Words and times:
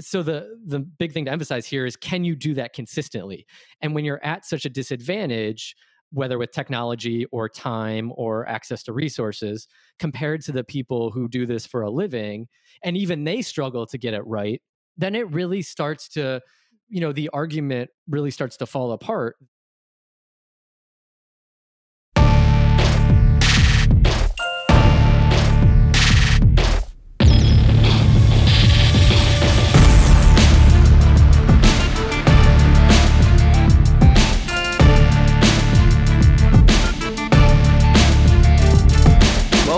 so 0.00 0.22
the 0.22 0.58
the 0.64 0.80
big 0.80 1.12
thing 1.12 1.24
to 1.24 1.30
emphasize 1.30 1.66
here 1.66 1.86
is 1.86 1.96
can 1.96 2.24
you 2.24 2.36
do 2.36 2.54
that 2.54 2.72
consistently? 2.72 3.46
And 3.80 3.94
when 3.94 4.04
you're 4.04 4.24
at 4.24 4.44
such 4.44 4.64
a 4.64 4.70
disadvantage 4.70 5.74
whether 6.10 6.38
with 6.38 6.52
technology 6.52 7.26
or 7.32 7.48
time 7.48 8.12
or 8.16 8.48
access 8.48 8.82
to 8.82 8.92
resources 8.92 9.68
compared 9.98 10.40
to 10.42 10.52
the 10.52 10.64
people 10.64 11.10
who 11.10 11.28
do 11.28 11.44
this 11.44 11.66
for 11.66 11.82
a 11.82 11.90
living 11.90 12.48
and 12.82 12.96
even 12.96 13.24
they 13.24 13.42
struggle 13.42 13.86
to 13.86 13.98
get 13.98 14.14
it 14.14 14.22
right 14.26 14.62
then 14.96 15.14
it 15.14 15.30
really 15.30 15.62
starts 15.62 16.08
to 16.08 16.40
you 16.88 17.00
know 17.00 17.12
the 17.12 17.28
argument 17.32 17.90
really 18.08 18.30
starts 18.30 18.56
to 18.56 18.66
fall 18.66 18.92
apart 18.92 19.36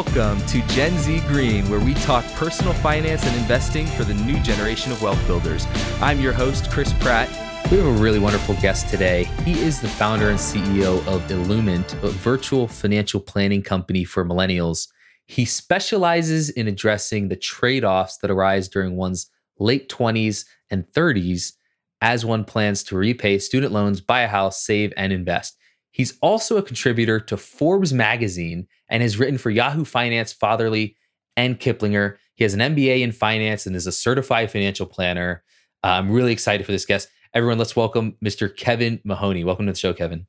Welcome 0.00 0.40
to 0.46 0.62
Gen 0.68 0.96
Z 0.96 1.20
Green, 1.28 1.68
where 1.68 1.78
we 1.78 1.92
talk 1.92 2.24
personal 2.32 2.72
finance 2.72 3.22
and 3.26 3.36
investing 3.36 3.86
for 3.86 4.02
the 4.02 4.14
new 4.14 4.40
generation 4.40 4.92
of 4.92 5.02
wealth 5.02 5.22
builders. 5.26 5.66
I'm 6.00 6.18
your 6.20 6.32
host, 6.32 6.70
Chris 6.70 6.94
Pratt. 6.94 7.28
We 7.70 7.76
have 7.76 7.86
a 7.86 8.02
really 8.02 8.18
wonderful 8.18 8.54
guest 8.62 8.88
today. 8.88 9.24
He 9.44 9.60
is 9.60 9.78
the 9.78 9.90
founder 9.90 10.30
and 10.30 10.38
CEO 10.38 11.06
of 11.06 11.20
Illumint, 11.24 12.02
a 12.02 12.08
virtual 12.08 12.66
financial 12.66 13.20
planning 13.20 13.60
company 13.60 14.04
for 14.04 14.24
millennials. 14.24 14.88
He 15.26 15.44
specializes 15.44 16.48
in 16.48 16.66
addressing 16.66 17.28
the 17.28 17.36
trade 17.36 17.84
offs 17.84 18.16
that 18.22 18.30
arise 18.30 18.70
during 18.70 18.96
one's 18.96 19.30
late 19.58 19.90
20s 19.90 20.46
and 20.70 20.86
30s 20.92 21.52
as 22.00 22.24
one 22.24 22.46
plans 22.46 22.82
to 22.84 22.96
repay 22.96 23.38
student 23.38 23.74
loans, 23.74 24.00
buy 24.00 24.22
a 24.22 24.28
house, 24.28 24.64
save, 24.64 24.94
and 24.96 25.12
invest. 25.12 25.58
He's 25.92 26.16
also 26.20 26.56
a 26.56 26.62
contributor 26.62 27.18
to 27.20 27.36
Forbes 27.36 27.92
magazine 27.92 28.66
and 28.88 29.02
has 29.02 29.18
written 29.18 29.38
for 29.38 29.50
Yahoo 29.50 29.84
Finance, 29.84 30.32
Fatherly, 30.32 30.96
and 31.36 31.58
Kiplinger. 31.58 32.16
He 32.34 32.44
has 32.44 32.54
an 32.54 32.60
MBA 32.60 33.00
in 33.00 33.12
finance 33.12 33.66
and 33.66 33.74
is 33.74 33.86
a 33.86 33.92
certified 33.92 34.50
financial 34.50 34.86
planner. 34.86 35.42
Uh, 35.82 35.88
I'm 35.88 36.10
really 36.10 36.32
excited 36.32 36.64
for 36.64 36.72
this 36.72 36.86
guest. 36.86 37.08
Everyone, 37.34 37.58
let's 37.58 37.76
welcome 37.76 38.16
Mr. 38.24 38.54
Kevin 38.54 39.00
Mahoney. 39.04 39.44
Welcome 39.44 39.66
to 39.66 39.72
the 39.72 39.78
show, 39.78 39.92
Kevin. 39.92 40.26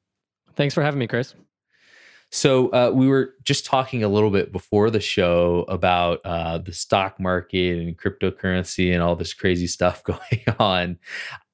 Thanks 0.56 0.74
for 0.74 0.84
having 0.84 1.00
me, 1.00 1.08
Chris. 1.08 1.36
So 2.32 2.70
uh, 2.70 2.92
we 2.94 3.08
were 3.08 3.36
just 3.44 3.66
talking 3.66 4.04
a 4.04 4.08
little 4.08 4.30
bit 4.30 4.54
before 4.54 4.90
the 4.90 5.02
show 5.02 5.66
about 5.68 6.22
uh, 6.24 6.60
the 6.60 6.74
stock 6.74 7.20
market 7.20 7.80
and 7.80 7.98
cryptocurrency 7.98 8.94
and 8.94 9.02
all 9.02 9.16
this 9.16 9.34
crazy 9.34 9.68
stuff 9.68 10.04
going 10.06 10.44
on. 10.58 10.98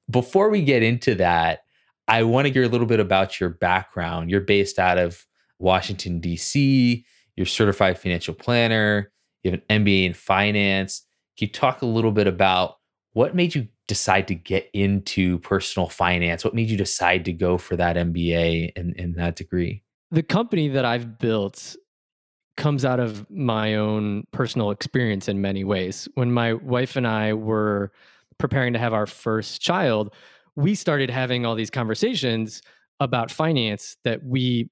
Before 0.08 0.48
we 0.48 0.62
get 0.62 0.82
into 0.82 1.16
that, 1.16 1.60
I 2.08 2.22
want 2.22 2.46
to 2.46 2.52
hear 2.52 2.64
a 2.64 2.68
little 2.68 2.86
bit 2.86 3.00
about 3.00 3.38
your 3.38 3.50
background. 3.50 4.30
You're 4.30 4.40
based 4.40 4.78
out 4.78 4.98
of 4.98 5.26
Washington, 5.58 6.20
D.C., 6.20 7.04
you're 7.36 7.46
certified 7.46 7.98
financial 7.98 8.34
planner, 8.34 9.12
you 9.42 9.50
have 9.52 9.60
an 9.68 9.84
MBA 9.84 10.06
in 10.06 10.14
finance. 10.14 11.06
Can 11.38 11.46
you 11.46 11.52
talk 11.52 11.82
a 11.82 11.86
little 11.86 12.10
bit 12.10 12.26
about 12.26 12.76
what 13.12 13.34
made 13.34 13.54
you 13.54 13.68
decide 13.86 14.26
to 14.28 14.34
get 14.34 14.68
into 14.72 15.38
personal 15.40 15.88
finance? 15.88 16.44
What 16.44 16.54
made 16.54 16.68
you 16.68 16.76
decide 16.76 17.24
to 17.26 17.32
go 17.32 17.58
for 17.58 17.76
that 17.76 17.96
MBA 17.96 18.72
and, 18.74 18.94
and 18.98 19.14
that 19.16 19.36
degree? 19.36 19.82
The 20.10 20.22
company 20.22 20.68
that 20.68 20.84
I've 20.84 21.18
built 21.18 21.76
comes 22.56 22.84
out 22.84 22.98
of 22.98 23.30
my 23.30 23.76
own 23.76 24.24
personal 24.32 24.70
experience 24.70 25.28
in 25.28 25.40
many 25.40 25.62
ways. 25.62 26.08
When 26.14 26.32
my 26.32 26.54
wife 26.54 26.96
and 26.96 27.06
I 27.06 27.34
were 27.34 27.92
preparing 28.38 28.72
to 28.72 28.78
have 28.78 28.92
our 28.92 29.06
first 29.06 29.60
child, 29.60 30.12
we 30.58 30.74
started 30.74 31.08
having 31.08 31.46
all 31.46 31.54
these 31.54 31.70
conversations 31.70 32.62
about 32.98 33.30
finance 33.30 33.96
that 34.02 34.24
we 34.24 34.68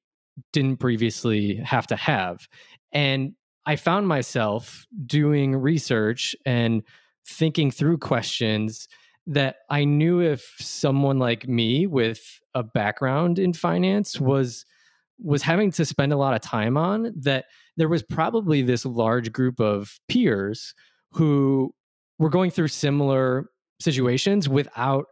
didn't 0.53 0.79
previously 0.79 1.55
have 1.59 1.87
to 1.87 1.95
have. 1.95 2.49
And 2.91 3.35
I 3.67 3.77
found 3.77 4.09
myself 4.09 4.85
doing 5.07 5.55
research 5.55 6.35
and 6.45 6.83
thinking 7.25 7.71
through 7.71 7.99
questions 7.99 8.89
that 9.29 9.59
I 9.71 9.85
knew 9.85 10.19
if 10.19 10.57
someone 10.59 11.21
like 11.21 11.47
me 11.47 11.87
with 11.87 12.41
a 12.53 12.65
background 12.65 13.39
in 13.39 13.53
finance 13.53 14.21
was 14.21 14.65
was 15.23 15.43
having 15.43 15.71
to 15.71 15.85
spend 15.85 16.13
a 16.13 16.17
lot 16.17 16.35
of 16.35 16.41
time 16.41 16.77
on 16.77 17.13
that 17.17 17.45
there 17.77 17.89
was 17.89 18.03
probably 18.03 18.61
this 18.61 18.85
large 18.85 19.33
group 19.33 19.61
of 19.61 20.01
peers 20.09 20.75
who 21.13 21.73
were 22.19 22.29
going 22.29 22.51
through 22.51 22.69
similar 22.69 23.47
situations 23.81 24.49
without 24.49 25.07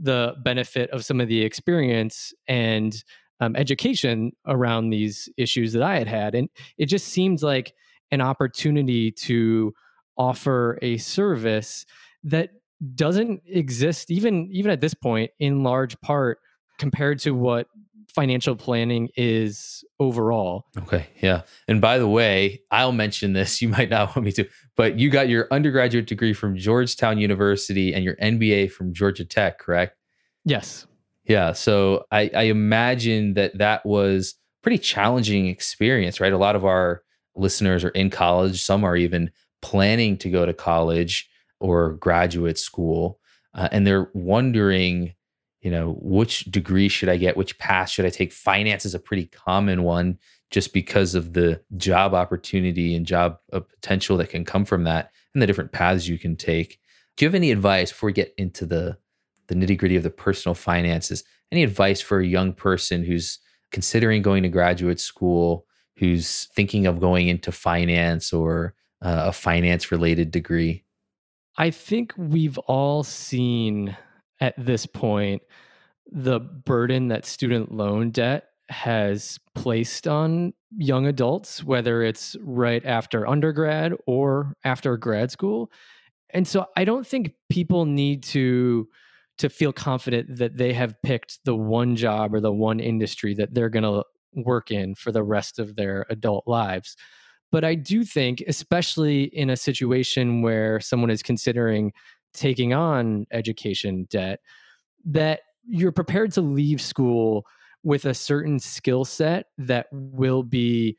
the 0.00 0.34
benefit 0.44 0.90
of 0.90 1.04
some 1.04 1.20
of 1.20 1.28
the 1.28 1.42
experience 1.42 2.32
and 2.48 3.02
um, 3.40 3.56
education 3.56 4.32
around 4.46 4.90
these 4.90 5.28
issues 5.36 5.72
that 5.72 5.82
I 5.82 5.98
had 5.98 6.08
had. 6.08 6.34
And 6.34 6.48
it 6.78 6.86
just 6.86 7.08
seemed 7.08 7.42
like 7.42 7.74
an 8.10 8.20
opportunity 8.20 9.10
to 9.10 9.74
offer 10.16 10.78
a 10.82 10.96
service 10.96 11.84
that 12.24 12.50
doesn't 12.94 13.42
exist 13.46 14.10
even 14.10 14.48
even 14.50 14.70
at 14.70 14.80
this 14.80 14.94
point 14.94 15.30
in 15.38 15.62
large 15.62 15.98
part 16.00 16.38
compared 16.78 17.18
to 17.18 17.32
what 17.32 17.66
financial 18.08 18.56
planning 18.56 19.08
is 19.16 19.84
overall. 20.00 20.66
Okay, 20.78 21.06
yeah. 21.22 21.42
And 21.68 21.80
by 21.80 21.98
the 21.98 22.08
way, 22.08 22.62
I'll 22.70 22.92
mention 22.92 23.32
this, 23.32 23.60
you 23.62 23.68
might 23.68 23.90
not 23.90 24.14
want 24.14 24.24
me 24.24 24.32
to, 24.32 24.48
but 24.76 24.98
you 24.98 25.10
got 25.10 25.28
your 25.28 25.48
undergraduate 25.50 26.06
degree 26.06 26.32
from 26.32 26.56
Georgetown 26.56 27.18
University 27.18 27.94
and 27.94 28.04
your 28.04 28.16
MBA 28.16 28.72
from 28.72 28.92
Georgia 28.92 29.24
Tech, 29.24 29.58
correct? 29.58 29.96
Yes. 30.44 30.86
Yeah. 31.24 31.52
So 31.52 32.04
I, 32.10 32.30
I 32.34 32.42
imagine 32.44 33.34
that 33.34 33.58
that 33.58 33.84
was 33.84 34.34
pretty 34.62 34.78
challenging 34.78 35.46
experience, 35.46 36.20
right? 36.20 36.32
A 36.32 36.38
lot 36.38 36.56
of 36.56 36.64
our 36.64 37.02
listeners 37.34 37.84
are 37.84 37.90
in 37.90 38.10
college. 38.10 38.62
Some 38.62 38.84
are 38.84 38.96
even 38.96 39.30
planning 39.62 40.16
to 40.18 40.30
go 40.30 40.46
to 40.46 40.52
college 40.52 41.28
or 41.60 41.94
graduate 41.94 42.58
school, 42.58 43.18
uh, 43.54 43.68
and 43.72 43.86
they're 43.86 44.10
wondering, 44.12 45.14
you 45.66 45.72
know, 45.72 45.96
which 46.00 46.44
degree 46.44 46.88
should 46.88 47.08
I 47.08 47.16
get? 47.16 47.36
Which 47.36 47.58
path 47.58 47.90
should 47.90 48.06
I 48.06 48.10
take? 48.10 48.32
Finance 48.32 48.84
is 48.84 48.94
a 48.94 49.00
pretty 49.00 49.24
common 49.26 49.82
one, 49.82 50.16
just 50.52 50.72
because 50.72 51.16
of 51.16 51.32
the 51.32 51.60
job 51.76 52.14
opportunity 52.14 52.94
and 52.94 53.04
job 53.04 53.38
uh, 53.52 53.58
potential 53.58 54.16
that 54.18 54.30
can 54.30 54.44
come 54.44 54.64
from 54.64 54.84
that, 54.84 55.10
and 55.34 55.42
the 55.42 55.46
different 55.48 55.72
paths 55.72 56.06
you 56.06 56.20
can 56.20 56.36
take. 56.36 56.78
Do 57.16 57.24
you 57.24 57.28
have 57.28 57.34
any 57.34 57.50
advice 57.50 57.90
before 57.90 58.06
we 58.06 58.12
get 58.12 58.32
into 58.38 58.64
the 58.64 58.96
the 59.48 59.56
nitty 59.56 59.76
gritty 59.76 59.96
of 59.96 60.04
the 60.04 60.10
personal 60.10 60.54
finances. 60.54 61.24
Any 61.50 61.64
advice 61.64 62.00
for 62.00 62.20
a 62.20 62.26
young 62.26 62.52
person 62.52 63.02
who's 63.02 63.40
considering 63.72 64.22
going 64.22 64.44
to 64.44 64.48
graduate 64.48 65.00
school, 65.00 65.66
who's 65.96 66.44
thinking 66.54 66.86
of 66.86 67.00
going 67.00 67.26
into 67.26 67.50
finance 67.50 68.32
or 68.32 68.74
uh, 69.02 69.24
a 69.26 69.32
finance 69.32 69.90
related 69.90 70.30
degree? 70.30 70.84
I 71.58 71.70
think 71.70 72.14
we've 72.16 72.58
all 72.58 73.02
seen 73.02 73.96
at 74.40 74.54
this 74.58 74.86
point 74.86 75.42
the 76.12 76.38
burden 76.38 77.08
that 77.08 77.26
student 77.26 77.72
loan 77.72 78.10
debt 78.10 78.44
has 78.68 79.38
placed 79.54 80.08
on 80.08 80.52
young 80.76 81.06
adults, 81.06 81.62
whether 81.62 82.02
it's 82.02 82.36
right 82.42 82.84
after 82.84 83.26
undergrad 83.26 83.94
or 84.06 84.54
after 84.64 84.96
grad 84.96 85.30
school. 85.30 85.70
And 86.30 86.46
so 86.46 86.66
I 86.76 86.84
don't 86.84 87.06
think 87.06 87.32
people 87.48 87.86
need 87.86 88.22
to 88.24 88.88
to 89.38 89.48
feel 89.50 89.72
confident 89.72 90.38
that 90.38 90.56
they 90.56 90.72
have 90.72 90.94
picked 91.02 91.40
the 91.44 91.54
one 91.54 91.94
job 91.94 92.34
or 92.34 92.40
the 92.40 92.52
one 92.52 92.80
industry 92.80 93.34
that 93.34 93.52
they're 93.52 93.68
going 93.68 93.82
to 93.82 94.02
work 94.32 94.70
in 94.70 94.94
for 94.94 95.12
the 95.12 95.22
rest 95.22 95.58
of 95.58 95.76
their 95.76 96.06
adult 96.08 96.44
lives. 96.46 96.96
But 97.52 97.62
I 97.62 97.74
do 97.74 98.02
think, 98.02 98.42
especially 98.48 99.24
in 99.24 99.50
a 99.50 99.56
situation 99.56 100.40
where 100.40 100.80
someone 100.80 101.10
is 101.10 101.22
considering 101.22 101.92
taking 102.36 102.72
on 102.72 103.26
education 103.30 104.06
debt, 104.10 104.40
that 105.04 105.40
you're 105.66 105.92
prepared 105.92 106.32
to 106.32 106.40
leave 106.40 106.80
school 106.80 107.44
with 107.82 108.04
a 108.04 108.14
certain 108.14 108.58
skill 108.58 109.04
set 109.04 109.46
that 109.58 109.86
will 109.92 110.42
be 110.42 110.96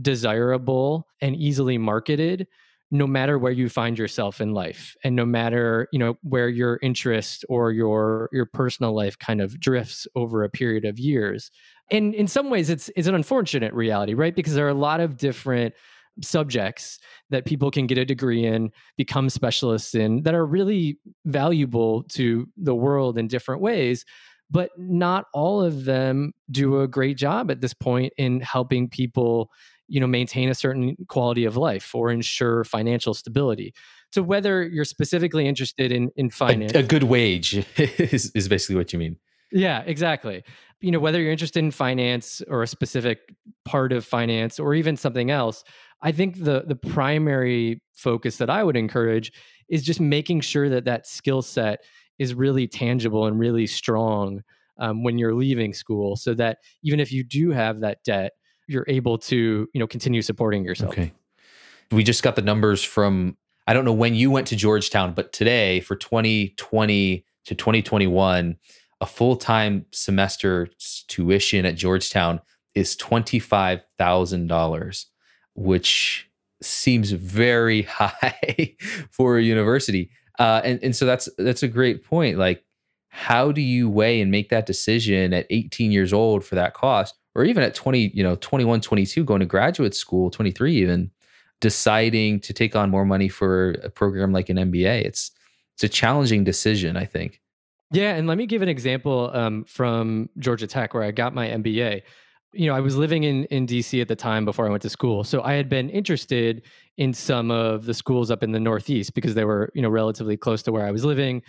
desirable 0.00 1.06
and 1.20 1.36
easily 1.36 1.78
marketed 1.78 2.46
no 2.92 3.06
matter 3.06 3.38
where 3.38 3.52
you 3.52 3.68
find 3.68 3.98
yourself 3.98 4.40
in 4.40 4.52
life 4.52 4.96
and 5.04 5.14
no 5.14 5.24
matter 5.24 5.88
you 5.92 5.98
know 5.98 6.16
where 6.22 6.48
your 6.48 6.78
interest 6.82 7.44
or 7.48 7.70
your 7.70 8.28
your 8.32 8.46
personal 8.46 8.94
life 8.94 9.18
kind 9.18 9.40
of 9.40 9.58
drifts 9.60 10.06
over 10.16 10.42
a 10.42 10.50
period 10.50 10.84
of 10.84 10.98
years. 10.98 11.50
And 11.90 12.14
in 12.14 12.26
some 12.26 12.50
ways 12.50 12.70
it's 12.70 12.90
it's 12.96 13.08
an 13.08 13.14
unfortunate 13.14 13.72
reality 13.74 14.14
right? 14.14 14.34
Because 14.34 14.54
there 14.54 14.66
are 14.66 14.70
a 14.70 14.74
lot 14.74 15.00
of 15.00 15.16
different 15.16 15.74
subjects 16.22 16.98
that 17.30 17.44
people 17.44 17.70
can 17.70 17.86
get 17.86 17.98
a 17.98 18.04
degree 18.04 18.44
in 18.44 18.70
become 18.96 19.30
specialists 19.30 19.94
in 19.94 20.22
that 20.22 20.34
are 20.34 20.44
really 20.44 20.98
valuable 21.24 22.02
to 22.04 22.46
the 22.56 22.74
world 22.74 23.16
in 23.16 23.26
different 23.26 23.60
ways 23.60 24.04
but 24.52 24.70
not 24.76 25.26
all 25.32 25.62
of 25.62 25.84
them 25.84 26.32
do 26.50 26.80
a 26.80 26.88
great 26.88 27.16
job 27.16 27.50
at 27.50 27.60
this 27.60 27.72
point 27.72 28.12
in 28.18 28.40
helping 28.40 28.88
people 28.88 29.50
you 29.88 30.00
know 30.00 30.06
maintain 30.06 30.50
a 30.50 30.54
certain 30.54 30.96
quality 31.08 31.44
of 31.44 31.56
life 31.56 31.94
or 31.94 32.10
ensure 32.10 32.64
financial 32.64 33.14
stability 33.14 33.72
so 34.12 34.22
whether 34.22 34.66
you're 34.66 34.84
specifically 34.84 35.46
interested 35.46 35.92
in 35.92 36.10
in 36.16 36.30
finance, 36.30 36.74
a, 36.74 36.78
a 36.78 36.82
good 36.82 37.04
wage 37.04 37.54
is, 37.76 38.30
is 38.34 38.48
basically 38.48 38.76
what 38.76 38.92
you 38.92 38.98
mean. 38.98 39.16
Yeah, 39.52 39.82
exactly. 39.86 40.44
You 40.80 40.90
know, 40.90 41.00
whether 41.00 41.20
you're 41.20 41.32
interested 41.32 41.58
in 41.60 41.70
finance 41.70 42.40
or 42.48 42.62
a 42.62 42.66
specific 42.66 43.34
part 43.64 43.92
of 43.92 44.04
finance 44.04 44.58
or 44.58 44.74
even 44.74 44.96
something 44.96 45.30
else, 45.30 45.64
I 46.02 46.12
think 46.12 46.42
the 46.42 46.64
the 46.66 46.76
primary 46.76 47.82
focus 47.92 48.38
that 48.38 48.50
I 48.50 48.64
would 48.64 48.76
encourage 48.76 49.32
is 49.68 49.82
just 49.82 50.00
making 50.00 50.40
sure 50.40 50.68
that 50.68 50.84
that 50.86 51.06
skill 51.06 51.42
set 51.42 51.80
is 52.18 52.34
really 52.34 52.66
tangible 52.66 53.26
and 53.26 53.38
really 53.38 53.66
strong 53.66 54.42
um, 54.78 55.02
when 55.02 55.18
you're 55.18 55.34
leaving 55.34 55.74
school, 55.74 56.16
so 56.16 56.34
that 56.34 56.58
even 56.82 57.00
if 57.00 57.12
you 57.12 57.22
do 57.22 57.50
have 57.50 57.80
that 57.80 58.02
debt, 58.04 58.32
you're 58.66 58.86
able 58.88 59.18
to 59.18 59.68
you 59.72 59.78
know 59.78 59.86
continue 59.86 60.22
supporting 60.22 60.64
yourself. 60.64 60.92
Okay. 60.92 61.12
We 61.92 62.04
just 62.04 62.22
got 62.22 62.36
the 62.36 62.42
numbers 62.42 62.84
from 62.84 63.36
I 63.66 63.72
don't 63.72 63.84
know 63.84 63.92
when 63.92 64.14
you 64.14 64.30
went 64.30 64.46
to 64.48 64.56
Georgetown, 64.56 65.14
but 65.14 65.32
today 65.32 65.80
for 65.80 65.96
2020 65.96 67.24
to 67.44 67.54
2021, 67.54 68.56
a 69.00 69.06
full 69.06 69.36
time 69.36 69.86
semester 69.92 70.68
tuition 71.08 71.66
at 71.66 71.76
Georgetown 71.76 72.40
is 72.74 72.96
$25,000, 72.96 75.04
which 75.60 76.28
seems 76.62 77.12
very 77.12 77.82
high 77.88 78.76
for 79.10 79.38
a 79.38 79.42
university. 79.42 80.10
Uh, 80.38 80.60
and, 80.64 80.82
and 80.82 80.96
so 80.96 81.04
that's 81.04 81.28
that's 81.38 81.62
a 81.62 81.68
great 81.68 82.04
point. 82.04 82.38
Like, 82.38 82.64
how 83.08 83.52
do 83.52 83.60
you 83.60 83.90
weigh 83.90 84.20
and 84.20 84.30
make 84.30 84.48
that 84.48 84.66
decision 84.66 85.34
at 85.34 85.46
18 85.50 85.92
years 85.92 86.12
old 86.12 86.44
for 86.44 86.54
that 86.54 86.74
cost, 86.74 87.14
or 87.34 87.44
even 87.44 87.62
at 87.62 87.74
20, 87.74 88.12
you 88.14 88.22
know, 88.22 88.36
21, 88.36 88.80
22, 88.80 89.24
going 89.24 89.40
to 89.40 89.46
graduate 89.46 89.94
school, 89.94 90.30
23 90.30 90.74
even, 90.76 91.10
deciding 91.60 92.40
to 92.40 92.52
take 92.54 92.74
on 92.74 92.88
more 92.88 93.04
money 93.04 93.28
for 93.28 93.72
a 93.82 93.90
program 93.90 94.32
like 94.32 94.48
an 94.48 94.56
MBA? 94.56 95.04
It's 95.04 95.32
it's 95.74 95.84
a 95.84 95.88
challenging 95.88 96.44
decision, 96.44 96.96
I 96.96 97.04
think. 97.04 97.40
Yeah, 97.92 98.14
and 98.14 98.26
let 98.26 98.38
me 98.38 98.46
give 98.46 98.62
an 98.62 98.68
example 98.68 99.30
um, 99.34 99.64
from 99.64 100.30
Georgia 100.38 100.66
Tech 100.66 100.94
where 100.94 101.02
I 101.02 101.10
got 101.10 101.34
my 101.34 101.48
MBA. 101.48 102.02
You 102.52 102.66
know, 102.66 102.74
I 102.74 102.80
was 102.80 102.96
living 102.96 103.24
in 103.24 103.44
in 103.44 103.66
DC 103.66 104.00
at 104.00 104.08
the 104.08 104.16
time 104.16 104.44
before 104.44 104.66
I 104.66 104.70
went 104.70 104.82
to 104.82 104.90
school, 104.90 105.22
so 105.24 105.42
I 105.42 105.54
had 105.54 105.68
been 105.68 105.88
interested 105.90 106.62
in 106.96 107.14
some 107.14 107.50
of 107.50 107.84
the 107.84 107.94
schools 107.94 108.30
up 108.30 108.42
in 108.42 108.52
the 108.52 108.60
Northeast 108.60 109.14
because 109.14 109.34
they 109.34 109.44
were 109.44 109.70
you 109.74 109.82
know 109.82 109.88
relatively 109.88 110.36
close 110.36 110.62
to 110.64 110.72
where 110.72 110.86
I 110.86 110.90
was 110.90 111.04
living. 111.04 111.42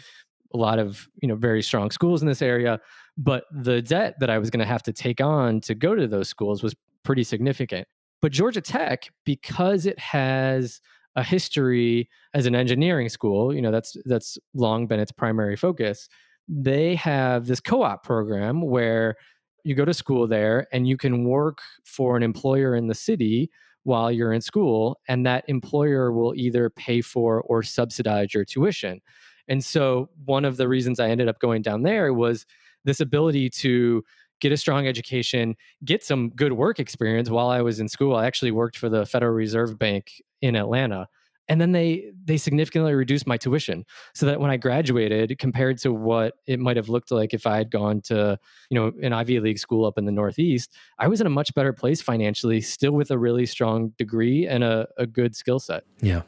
A 0.53 0.57
lot 0.57 0.79
of 0.79 1.07
you 1.21 1.27
know 1.27 1.35
very 1.35 1.63
strong 1.63 1.89
schools 1.91 2.21
in 2.21 2.27
this 2.27 2.41
area, 2.41 2.79
but 3.17 3.45
the 3.51 3.81
debt 3.81 4.15
that 4.19 4.29
I 4.29 4.37
was 4.37 4.49
going 4.49 4.59
to 4.59 4.65
have 4.65 4.83
to 4.83 4.93
take 4.93 5.21
on 5.21 5.61
to 5.61 5.73
go 5.73 5.95
to 5.95 6.07
those 6.07 6.29
schools 6.29 6.61
was 6.61 6.75
pretty 7.03 7.23
significant. 7.23 7.87
But 8.21 8.31
Georgia 8.31 8.61
Tech, 8.61 9.09
because 9.25 9.87
it 9.87 9.97
has 9.97 10.81
a 11.15 11.23
history 11.23 12.09
as 12.35 12.45
an 12.45 12.53
engineering 12.53 13.09
school, 13.09 13.55
you 13.55 13.61
know 13.61 13.71
that's 13.71 13.97
that's 14.05 14.37
long 14.53 14.85
been 14.85 14.99
its 14.99 15.11
primary 15.11 15.55
focus 15.55 16.07
they 16.51 16.95
have 16.95 17.47
this 17.47 17.61
co-op 17.61 18.03
program 18.03 18.61
where 18.61 19.15
you 19.63 19.75
go 19.75 19.85
to 19.85 19.93
school 19.93 20.27
there 20.27 20.67
and 20.71 20.87
you 20.87 20.97
can 20.97 21.25
work 21.25 21.59
for 21.83 22.17
an 22.17 22.23
employer 22.23 22.75
in 22.75 22.87
the 22.87 22.95
city 22.95 23.49
while 23.83 24.11
you're 24.11 24.33
in 24.33 24.41
school 24.41 24.99
and 25.07 25.25
that 25.25 25.43
employer 25.47 26.11
will 26.11 26.33
either 26.35 26.69
pay 26.69 27.01
for 27.01 27.41
or 27.41 27.63
subsidize 27.63 28.33
your 28.33 28.45
tuition. 28.45 29.01
And 29.47 29.63
so 29.63 30.09
one 30.25 30.45
of 30.45 30.57
the 30.57 30.67
reasons 30.67 30.99
i 30.99 31.09
ended 31.09 31.27
up 31.27 31.39
going 31.39 31.61
down 31.61 31.83
there 31.83 32.13
was 32.13 32.45
this 32.85 32.99
ability 32.99 33.49
to 33.49 34.03
get 34.39 34.51
a 34.51 34.57
strong 34.57 34.87
education 34.87 35.55
get 35.85 36.03
some 36.03 36.29
good 36.29 36.53
work 36.53 36.79
experience 36.79 37.29
while 37.29 37.49
i 37.49 37.61
was 37.61 37.79
in 37.79 37.87
school. 37.87 38.15
I 38.15 38.25
actually 38.25 38.51
worked 38.51 38.77
for 38.77 38.89
the 38.89 39.05
federal 39.05 39.33
reserve 39.33 39.77
bank 39.77 40.21
in 40.41 40.55
atlanta 40.55 41.07
and 41.47 41.59
then 41.59 41.71
they 41.71 42.11
they 42.23 42.37
significantly 42.37 42.93
reduced 42.93 43.27
my 43.27 43.37
tuition 43.37 43.83
so 44.13 44.25
that 44.25 44.39
when 44.39 44.51
i 44.51 44.57
graduated 44.57 45.37
compared 45.39 45.77
to 45.77 45.93
what 45.93 46.35
it 46.47 46.59
might 46.59 46.77
have 46.77 46.89
looked 46.89 47.11
like 47.11 47.33
if 47.33 47.45
i 47.45 47.57
had 47.57 47.71
gone 47.71 48.01
to 48.01 48.37
you 48.69 48.79
know 48.79 48.91
an 49.01 49.13
ivy 49.13 49.39
league 49.39 49.59
school 49.59 49.85
up 49.85 49.97
in 49.97 50.05
the 50.05 50.11
northeast 50.11 50.73
i 50.99 51.07
was 51.07 51.21
in 51.21 51.27
a 51.27 51.29
much 51.31 51.53
better 51.53 51.73
place 51.73 52.01
financially 52.01 52.61
still 52.61 52.91
with 52.91 53.11
a 53.11 53.17
really 53.17 53.45
strong 53.45 53.89
degree 53.97 54.47
and 54.47 54.63
a, 54.63 54.87
a 54.97 55.05
good 55.05 55.35
skill 55.35 55.59
set. 55.59 55.83
Yeah. 56.01 56.21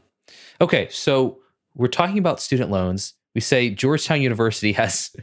Okay 0.61 0.87
so 0.89 1.39
we're 1.75 1.87
talking 1.87 2.17
about 2.19 2.39
student 2.39 2.69
loans. 2.69 3.13
We 3.35 3.41
say 3.41 3.69
georgetown 3.69 4.21
university 4.21 4.71
has 4.83 5.15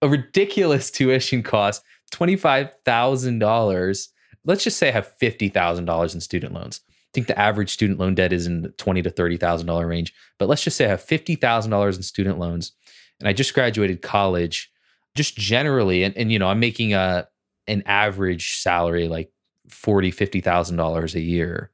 a 0.00 0.08
ridiculous 0.08 0.90
tuition 0.90 1.42
cost 1.42 1.82
$25000 2.12 4.08
let's 4.44 4.64
just 4.64 4.78
say 4.78 4.88
i 4.88 4.92
have 4.92 5.12
$50000 5.20 6.14
in 6.14 6.20
student 6.20 6.54
loans 6.54 6.80
think 7.18 7.26
the 7.26 7.38
average 7.38 7.70
student 7.70 7.98
loan 7.98 8.14
debt 8.14 8.32
is 8.32 8.46
in 8.46 8.62
the 8.62 8.68
twenty 8.70 9.02
to 9.02 9.10
thirty 9.10 9.36
thousand 9.36 9.66
dollar 9.66 9.86
range. 9.86 10.14
But 10.38 10.48
let's 10.48 10.62
just 10.62 10.76
say 10.76 10.84
I 10.84 10.88
have 10.88 11.02
fifty 11.02 11.34
thousand 11.34 11.72
dollars 11.72 11.96
in 11.96 12.02
student 12.04 12.38
loans, 12.38 12.72
and 13.18 13.28
I 13.28 13.32
just 13.32 13.54
graduated 13.54 14.02
college. 14.02 14.70
Just 15.14 15.36
generally, 15.36 16.04
and, 16.04 16.16
and 16.16 16.30
you 16.30 16.38
know, 16.38 16.48
I'm 16.48 16.60
making 16.60 16.94
a 16.94 17.26
an 17.66 17.82
average 17.86 18.60
salary 18.60 19.08
like 19.08 19.32
forty, 19.68 20.12
fifty 20.12 20.40
thousand 20.40 20.76
dollars 20.76 21.14
a 21.14 21.20
year. 21.20 21.72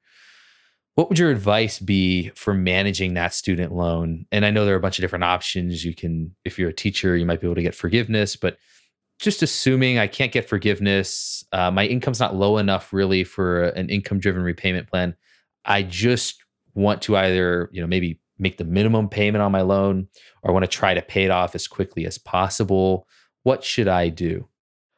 What 0.95 1.09
would 1.09 1.19
your 1.19 1.31
advice 1.31 1.81
be 1.81 2.31
for 2.37 2.55
managing 2.55 3.15
that 3.15 3.35
student 3.35 3.73
loan? 3.73 4.27
And 4.31 4.47
I 4.47 4.51
know 4.51 4.65
there 4.65 4.75
are 4.75 4.79
a 4.79 4.81
bunch 4.81 4.99
of 4.99 5.03
different 5.03 5.25
options. 5.25 5.85
You 5.85 5.93
can, 5.93 6.37
if 6.45 6.57
you're 6.57 6.71
a 6.71 6.75
teacher, 6.75 7.17
you 7.17 7.27
might 7.27 7.41
be 7.41 7.49
able 7.49 7.57
to 7.57 7.63
get 7.63 7.75
forgiveness, 7.75 8.37
but 8.37 8.59
just 9.19 9.43
assuming 9.43 9.99
I 9.99 10.07
can't 10.07 10.33
get 10.33 10.49
forgiveness, 10.49 11.45
uh, 11.53 11.71
my 11.71 11.87
income's 11.87 12.21
not 12.21 12.37
low 12.37 12.59
enough 12.59 12.93
really 12.93 13.25
for 13.25 13.65
an 13.71 13.89
income 13.89 14.21
driven 14.21 14.43
repayment 14.43 14.89
plan. 14.89 15.17
I 15.65 15.83
just 15.83 16.43
want 16.75 17.03
to 17.03 17.17
either, 17.17 17.69
you 17.73 17.81
know, 17.81 17.87
maybe 17.87 18.21
make 18.39 18.59
the 18.59 18.65
minimum 18.65 19.09
payment 19.09 19.43
on 19.43 19.53
my 19.53 19.63
loan 19.63 20.09
or 20.43 20.51
I 20.51 20.53
want 20.53 20.65
to 20.65 20.71
try 20.71 20.95
to 20.95 21.03
pay 21.03 21.25
it 21.25 21.31
off 21.31 21.55
as 21.55 21.69
quickly 21.69 22.07
as 22.07 22.19
possible. 22.19 23.07
What 23.43 23.63
should 23.63 23.89
I 23.89 24.09
do? 24.09 24.49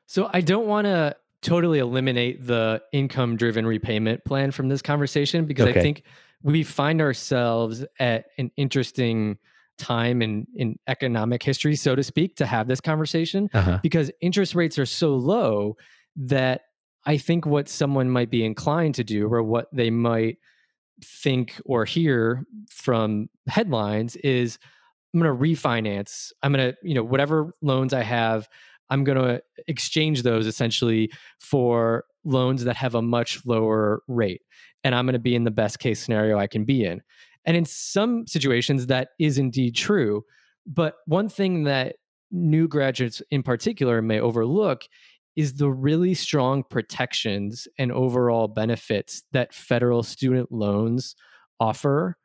So 0.06 0.30
I 0.32 0.40
don't 0.40 0.66
want 0.66 0.86
to 0.86 1.16
totally 1.42 1.78
eliminate 1.78 2.46
the 2.46 2.82
income 2.92 3.36
driven 3.36 3.66
repayment 3.66 4.24
plan 4.24 4.50
from 4.50 4.68
this 4.68 4.82
conversation 4.82 5.44
because 5.44 5.68
okay. 5.68 5.78
I 5.78 5.82
think 5.82 6.02
we 6.42 6.62
find 6.62 7.00
ourselves 7.00 7.84
at 7.98 8.26
an 8.38 8.50
interesting 8.56 9.38
time 9.78 10.22
in 10.22 10.46
in 10.54 10.78
economic 10.88 11.42
history 11.42 11.76
so 11.76 11.94
to 11.94 12.02
speak 12.02 12.34
to 12.36 12.46
have 12.46 12.66
this 12.66 12.80
conversation 12.80 13.48
uh-huh. 13.52 13.78
because 13.82 14.10
interest 14.22 14.54
rates 14.54 14.78
are 14.78 14.86
so 14.86 15.14
low 15.14 15.76
that 16.16 16.62
i 17.04 17.18
think 17.18 17.44
what 17.44 17.68
someone 17.68 18.08
might 18.08 18.30
be 18.30 18.42
inclined 18.42 18.94
to 18.94 19.04
do 19.04 19.30
or 19.30 19.42
what 19.42 19.68
they 19.74 19.90
might 19.90 20.38
think 21.04 21.60
or 21.64 21.84
hear 21.84 22.44
from 22.68 23.28
headlines 23.48 24.16
is 24.16 24.58
i'm 25.14 25.20
going 25.20 25.32
to 25.32 25.38
refinance 25.38 26.32
i'm 26.42 26.52
going 26.52 26.72
to 26.72 26.76
you 26.82 26.94
know 26.94 27.04
whatever 27.04 27.52
loans 27.62 27.92
i 27.92 28.02
have 28.02 28.48
i'm 28.90 29.04
going 29.04 29.18
to 29.18 29.42
exchange 29.68 30.22
those 30.22 30.46
essentially 30.46 31.10
for 31.38 32.04
loans 32.24 32.64
that 32.64 32.76
have 32.76 32.94
a 32.94 33.02
much 33.02 33.44
lower 33.44 34.02
rate 34.08 34.42
and 34.84 34.94
i'm 34.94 35.06
going 35.06 35.12
to 35.12 35.18
be 35.18 35.34
in 35.34 35.44
the 35.44 35.50
best 35.50 35.78
case 35.78 36.00
scenario 36.00 36.38
i 36.38 36.46
can 36.46 36.64
be 36.64 36.84
in 36.84 37.02
and 37.46 37.56
in 37.56 37.64
some 37.64 38.26
situations, 38.26 38.88
that 38.88 39.10
is 39.18 39.38
indeed 39.38 39.76
true. 39.76 40.24
But 40.66 40.96
one 41.06 41.28
thing 41.28 41.62
that 41.62 41.96
new 42.32 42.66
graduates 42.66 43.22
in 43.30 43.44
particular 43.44 44.02
may 44.02 44.18
overlook 44.18 44.82
is 45.36 45.54
the 45.54 45.70
really 45.70 46.14
strong 46.14 46.64
protections 46.68 47.68
and 47.78 47.92
overall 47.92 48.48
benefits 48.48 49.22
that 49.32 49.52
federal 49.52 50.02
student 50.02 50.50
loans 50.50 51.14
offer 51.60 52.16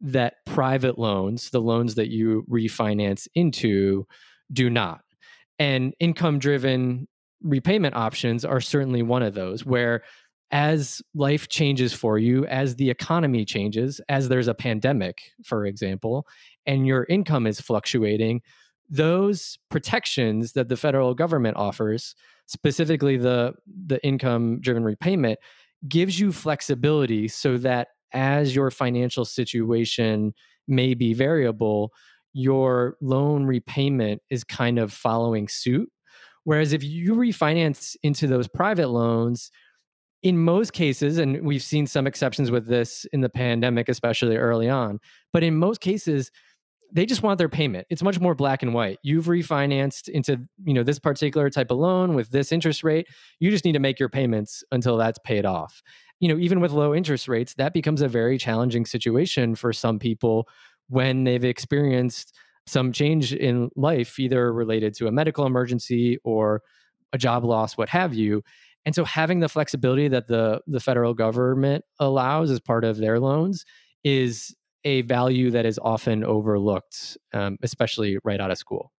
that 0.00 0.34
private 0.44 0.98
loans, 0.98 1.50
the 1.50 1.60
loans 1.60 1.94
that 1.94 2.08
you 2.08 2.44
refinance 2.50 3.26
into, 3.34 4.06
do 4.52 4.68
not. 4.68 5.00
And 5.58 5.94
income 6.00 6.38
driven 6.38 7.08
repayment 7.42 7.96
options 7.96 8.44
are 8.44 8.60
certainly 8.60 9.02
one 9.02 9.22
of 9.22 9.34
those 9.34 9.64
where 9.64 10.02
as 10.50 11.00
life 11.14 11.48
changes 11.48 11.94
for 11.94 12.18
you, 12.18 12.44
as 12.46 12.76
the 12.76 12.90
economy 12.90 13.44
changes, 13.44 14.00
as 14.10 14.28
there's 14.28 14.48
a 14.48 14.54
pandemic, 14.54 15.22
for 15.44 15.64
example, 15.64 16.26
and 16.66 16.86
your 16.86 17.06
income 17.08 17.46
is 17.46 17.58
fluctuating, 17.58 18.42
those 18.88 19.58
protections 19.70 20.52
that 20.52 20.68
the 20.68 20.76
federal 20.76 21.14
government 21.14 21.56
offers, 21.56 22.14
specifically 22.46 23.16
the, 23.16 23.54
the 23.86 24.04
income 24.04 24.60
driven 24.60 24.84
repayment, 24.84 25.38
gives 25.88 26.20
you 26.20 26.32
flexibility 26.32 27.28
so 27.28 27.56
that 27.58 27.88
as 28.12 28.54
your 28.54 28.70
financial 28.70 29.24
situation 29.24 30.34
may 30.68 30.94
be 30.94 31.14
variable, 31.14 31.90
your 32.32 32.96
loan 33.00 33.44
repayment 33.44 34.22
is 34.30 34.44
kind 34.44 34.78
of 34.78 34.92
following 34.92 35.48
suit. 35.48 35.90
Whereas 36.44 36.72
if 36.72 36.82
you 36.82 37.14
refinance 37.14 37.96
into 38.02 38.26
those 38.26 38.48
private 38.48 38.88
loans, 38.88 39.50
in 40.22 40.38
most 40.38 40.72
cases, 40.72 41.18
and 41.18 41.42
we've 41.42 41.62
seen 41.62 41.86
some 41.86 42.06
exceptions 42.06 42.50
with 42.50 42.66
this 42.66 43.04
in 43.12 43.20
the 43.20 43.28
pandemic, 43.28 43.88
especially 43.88 44.36
early 44.36 44.68
on, 44.68 45.00
but 45.32 45.42
in 45.42 45.56
most 45.56 45.80
cases, 45.80 46.30
they 46.92 47.06
just 47.06 47.22
want 47.22 47.38
their 47.38 47.48
payment. 47.48 47.86
It's 47.90 48.02
much 48.02 48.20
more 48.20 48.34
black 48.34 48.62
and 48.62 48.74
white. 48.74 48.98
You've 49.02 49.24
refinanced 49.24 50.08
into, 50.08 50.38
you 50.64 50.74
know, 50.74 50.82
this 50.82 50.98
particular 50.98 51.48
type 51.48 51.70
of 51.70 51.78
loan 51.78 52.14
with 52.14 52.30
this 52.30 52.52
interest 52.52 52.84
rate. 52.84 53.06
You 53.40 53.50
just 53.50 53.64
need 53.64 53.72
to 53.72 53.78
make 53.78 53.98
your 53.98 54.10
payments 54.10 54.62
until 54.70 54.96
that's 54.96 55.18
paid 55.24 55.46
off. 55.46 55.82
You 56.20 56.28
know, 56.28 56.38
even 56.38 56.60
with 56.60 56.70
low 56.70 56.94
interest 56.94 57.28
rates, 57.28 57.54
that 57.54 57.72
becomes 57.72 58.02
a 58.02 58.08
very 58.08 58.36
challenging 58.38 58.84
situation 58.84 59.54
for 59.54 59.72
some 59.72 59.98
people 59.98 60.48
when 60.88 61.24
they've 61.24 61.44
experienced 61.44 62.36
some 62.66 62.92
change 62.92 63.32
in 63.32 63.70
life, 63.74 64.18
either 64.20 64.52
related 64.52 64.94
to 64.94 65.06
a 65.06 65.12
medical 65.12 65.46
emergency 65.46 66.18
or 66.22 66.62
a 67.12 67.18
job 67.18 67.44
loss, 67.44 67.76
what 67.76 67.88
have 67.88 68.14
you. 68.14 68.42
And 68.84 68.94
so 68.94 69.04
having 69.04 69.40
the 69.40 69.48
flexibility 69.48 70.08
that 70.08 70.26
the 70.28 70.60
the 70.66 70.80
federal 70.80 71.14
government 71.14 71.84
allows 71.98 72.50
as 72.50 72.60
part 72.60 72.84
of 72.84 72.98
their 72.98 73.18
loans 73.18 73.64
is 74.04 74.54
a 74.84 75.02
value 75.02 75.50
that 75.50 75.66
is 75.66 75.78
often 75.82 76.24
overlooked, 76.24 77.16
um, 77.32 77.56
especially 77.62 78.18
right 78.24 78.40
out 78.40 78.50
of 78.50 78.58
school. 78.58 78.92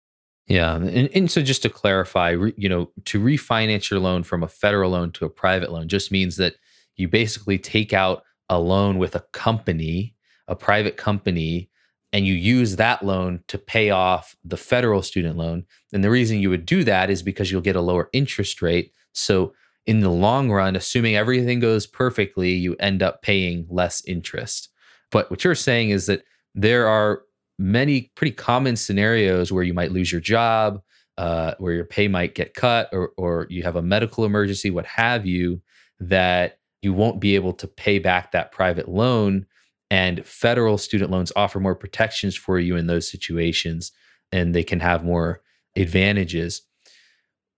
Yeah, 0.47 0.75
and, 0.75 1.09
and 1.15 1.31
so 1.31 1.41
just 1.41 1.63
to 1.63 1.69
clarify, 1.69 2.31
re, 2.31 2.53
you 2.57 2.69
know, 2.69 2.91
to 3.07 3.21
refinance 3.21 3.91
your 3.91 4.01
loan 4.01 4.23
from 4.23 4.43
a 4.43 4.49
federal 4.49 4.91
loan 4.91 5.13
to 5.13 5.25
a 5.25 5.31
private 5.31 5.71
loan 5.73 5.89
just 5.89 6.11
means 6.11 6.37
that 6.37 6.55
you 6.97 7.09
basically 7.09 7.59
take 7.59 7.93
out 7.93 8.23
a 8.49 8.59
loan 8.59 8.99
with 8.99 9.15
a 9.15 9.25
company, 9.33 10.15
a 10.49 10.57
private 10.57 10.97
company, 10.97 11.71
and 12.13 12.27
you 12.27 12.35
use 12.35 12.77
that 12.77 13.03
loan 13.03 13.43
to 13.49 13.57
pay 13.57 13.91
off 13.91 14.37
the 14.45 14.57
federal 14.57 15.01
student 15.01 15.37
loan. 15.37 15.65
And 15.93 16.05
the 16.05 16.11
reason 16.11 16.41
you 16.41 16.51
would 16.51 16.67
do 16.67 16.85
that 16.85 17.09
is 17.09 17.23
because 17.23 17.51
you'll 17.51 17.63
get 17.63 17.77
a 17.77 17.81
lower 17.81 18.11
interest 18.13 18.61
rate. 18.61 18.93
So 19.13 19.55
in 19.87 20.01
the 20.01 20.11
long 20.11 20.51
run, 20.51 20.77
assuming 20.77 21.17
everything 21.17 21.61
goes 21.61 21.87
perfectly, 21.87 22.53
you 22.53 22.77
end 22.79 23.03
up 23.03 23.23
paying 23.23 23.67
less 23.71 24.05
interest. 24.05 24.69
But 25.13 25.31
what 25.31 25.45
you're 25.45 25.55
saying 25.55 25.91
is 25.91 26.07
that 26.07 26.25
there 26.55 26.89
are 26.89 27.23
many 27.59 28.11
pretty 28.17 28.33
common 28.33 28.75
scenarios 28.75 29.53
where 29.53 29.63
you 29.63 29.75
might 29.75 29.93
lose 29.93 30.11
your 30.11 30.21
job, 30.21 30.81
uh, 31.19 31.55
where 31.59 31.75
your 31.75 31.85
pay 31.85 32.09
might 32.09 32.35
get 32.35 32.55
cut, 32.55 32.89
or, 32.93 33.13
or 33.17 33.47
you 33.51 33.63
have 33.63 33.77
a 33.77 33.83
medical 33.83 34.25
emergency, 34.25 34.71
what 34.71 34.87
have 34.87 35.27
you, 35.27 35.63
that 36.01 36.59
you 36.81 36.93
won't 36.93 37.21
be 37.21 37.37
able 37.37 37.53
to 37.53 37.69
pay 37.69 37.99
back 37.99 38.33
that 38.33 38.51
private 38.51 38.89
loan. 38.89 39.47
And 39.91 40.27
federal 40.27 40.79
student 40.79 41.11
loans 41.11 41.31
offer 41.37 41.61
more 41.61 41.77
protections 41.77 42.35
for 42.35 42.59
you 42.59 42.77
in 42.77 42.87
those 42.87 43.09
situations, 43.09 43.93
and 44.33 44.55
they 44.55 44.65
can 44.65 44.81
have 44.81 45.05
more 45.05 45.43
advantages. 45.77 46.63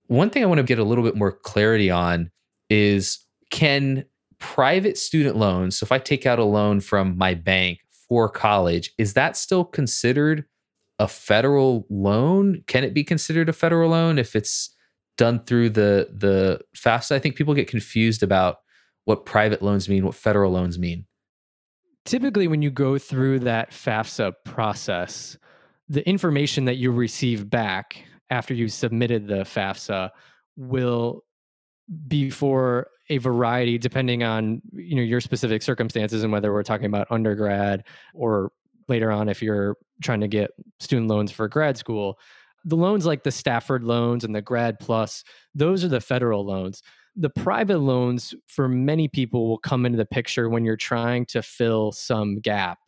One 0.08 0.30
thing 0.30 0.42
I 0.42 0.46
want 0.46 0.58
to 0.58 0.64
get 0.64 0.80
a 0.80 0.84
little 0.84 1.04
bit 1.04 1.16
more 1.16 1.32
clarity 1.32 1.90
on 1.90 2.32
is 2.68 3.24
can 3.50 4.04
private 4.38 4.98
student 4.98 5.36
loans, 5.36 5.76
so 5.76 5.84
if 5.84 5.92
I 5.92 5.98
take 5.98 6.26
out 6.26 6.38
a 6.38 6.44
loan 6.44 6.80
from 6.80 7.16
my 7.16 7.34
bank 7.34 7.80
for 8.08 8.28
college, 8.28 8.92
is 8.98 9.14
that 9.14 9.36
still 9.36 9.64
considered 9.64 10.44
a 10.98 11.08
federal 11.08 11.86
loan? 11.90 12.62
Can 12.66 12.84
it 12.84 12.94
be 12.94 13.04
considered 13.04 13.48
a 13.48 13.52
federal 13.52 13.90
loan 13.90 14.18
if 14.18 14.36
it's 14.36 14.74
done 15.16 15.44
through 15.44 15.70
the 15.70 16.08
the 16.12 16.60
FAFSA? 16.76 17.12
I 17.12 17.18
think 17.18 17.36
people 17.36 17.54
get 17.54 17.68
confused 17.68 18.22
about 18.22 18.58
what 19.04 19.26
private 19.26 19.62
loans 19.62 19.88
mean, 19.88 20.04
what 20.04 20.14
federal 20.14 20.52
loans 20.52 20.78
mean. 20.78 21.06
Typically, 22.04 22.48
when 22.48 22.62
you 22.62 22.70
go 22.70 22.98
through 22.98 23.40
that 23.40 23.70
FAFSA 23.70 24.32
process, 24.44 25.38
the 25.88 26.06
information 26.08 26.66
that 26.66 26.76
you 26.76 26.90
receive 26.90 27.48
back 27.48 28.04
after 28.30 28.54
you 28.54 28.68
submitted 28.68 29.26
the 29.26 29.42
FAFSA 29.44 30.10
will 30.56 31.24
be 32.08 32.30
for 32.30 32.88
a 33.10 33.18
variety 33.18 33.76
depending 33.76 34.22
on 34.22 34.62
you 34.72 34.96
know 34.96 35.02
your 35.02 35.20
specific 35.20 35.62
circumstances 35.62 36.22
and 36.22 36.32
whether 36.32 36.52
we're 36.52 36.62
talking 36.62 36.86
about 36.86 37.06
undergrad 37.10 37.84
or 38.14 38.50
later 38.88 39.10
on 39.10 39.28
if 39.28 39.42
you're 39.42 39.76
trying 40.02 40.20
to 40.20 40.28
get 40.28 40.50
student 40.80 41.08
loans 41.08 41.30
for 41.30 41.46
grad 41.46 41.76
school 41.76 42.18
the 42.64 42.76
loans 42.76 43.04
like 43.04 43.22
the 43.22 43.30
stafford 43.30 43.84
loans 43.84 44.24
and 44.24 44.34
the 44.34 44.42
grad 44.42 44.78
plus 44.80 45.22
those 45.54 45.84
are 45.84 45.88
the 45.88 46.00
federal 46.00 46.44
loans. 46.44 46.82
The 47.16 47.30
private 47.30 47.78
loans 47.78 48.34
for 48.46 48.68
many 48.68 49.06
people 49.06 49.48
will 49.48 49.58
come 49.58 49.86
into 49.86 49.98
the 49.98 50.06
picture 50.06 50.48
when 50.48 50.64
you're 50.64 50.76
trying 50.76 51.26
to 51.26 51.42
fill 51.42 51.92
some 51.92 52.40
gap 52.40 52.78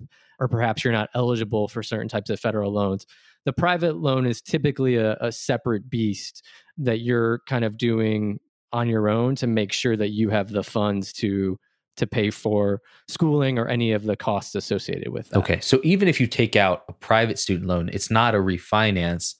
or 0.41 0.49
perhaps 0.49 0.83
you're 0.83 0.93
not 0.93 1.11
eligible 1.15 1.69
for 1.69 1.83
certain 1.83 2.09
types 2.09 2.31
of 2.31 2.41
federal 2.41 2.73
loans. 2.73 3.07
The 3.45 3.53
private 3.53 3.97
loan 3.97 4.27
is 4.27 4.43
typically 4.43 4.97
a, 4.97 5.17
a 5.21 5.31
separate 5.31 5.89
beast 5.89 6.45
that 6.79 7.01
you're 7.01 7.41
kind 7.47 7.65
of 7.65 7.77
doing 7.77 8.41
on 8.77 8.89
your 8.89 9.09
own 9.09 9.35
to 9.37 9.47
make 9.47 9.73
sure 9.73 9.97
that 9.97 10.11
you 10.11 10.29
have 10.29 10.51
the 10.51 10.63
funds 10.63 11.13
to 11.15 11.59
to 11.97 12.07
pay 12.07 12.31
for 12.31 12.83
schooling 13.09 13.59
or 13.59 13.67
any 13.69 13.93
of 13.93 14.05
the 14.05 14.17
costs 14.17 14.55
associated 14.55 15.09
with 15.09 15.31
that. 15.31 15.39
Okay. 15.39 15.61
So 15.61 15.81
even 15.83 16.09
if 16.09 16.21
you 16.21 16.27
take 16.27 16.55
out 16.55 16.85
a 16.89 16.93
private 16.93 17.39
student 17.39 17.67
loan, 17.67 17.89
it's 17.91 18.11
not 18.11 18.35
a 18.35 18.39
refinance. 18.39 19.35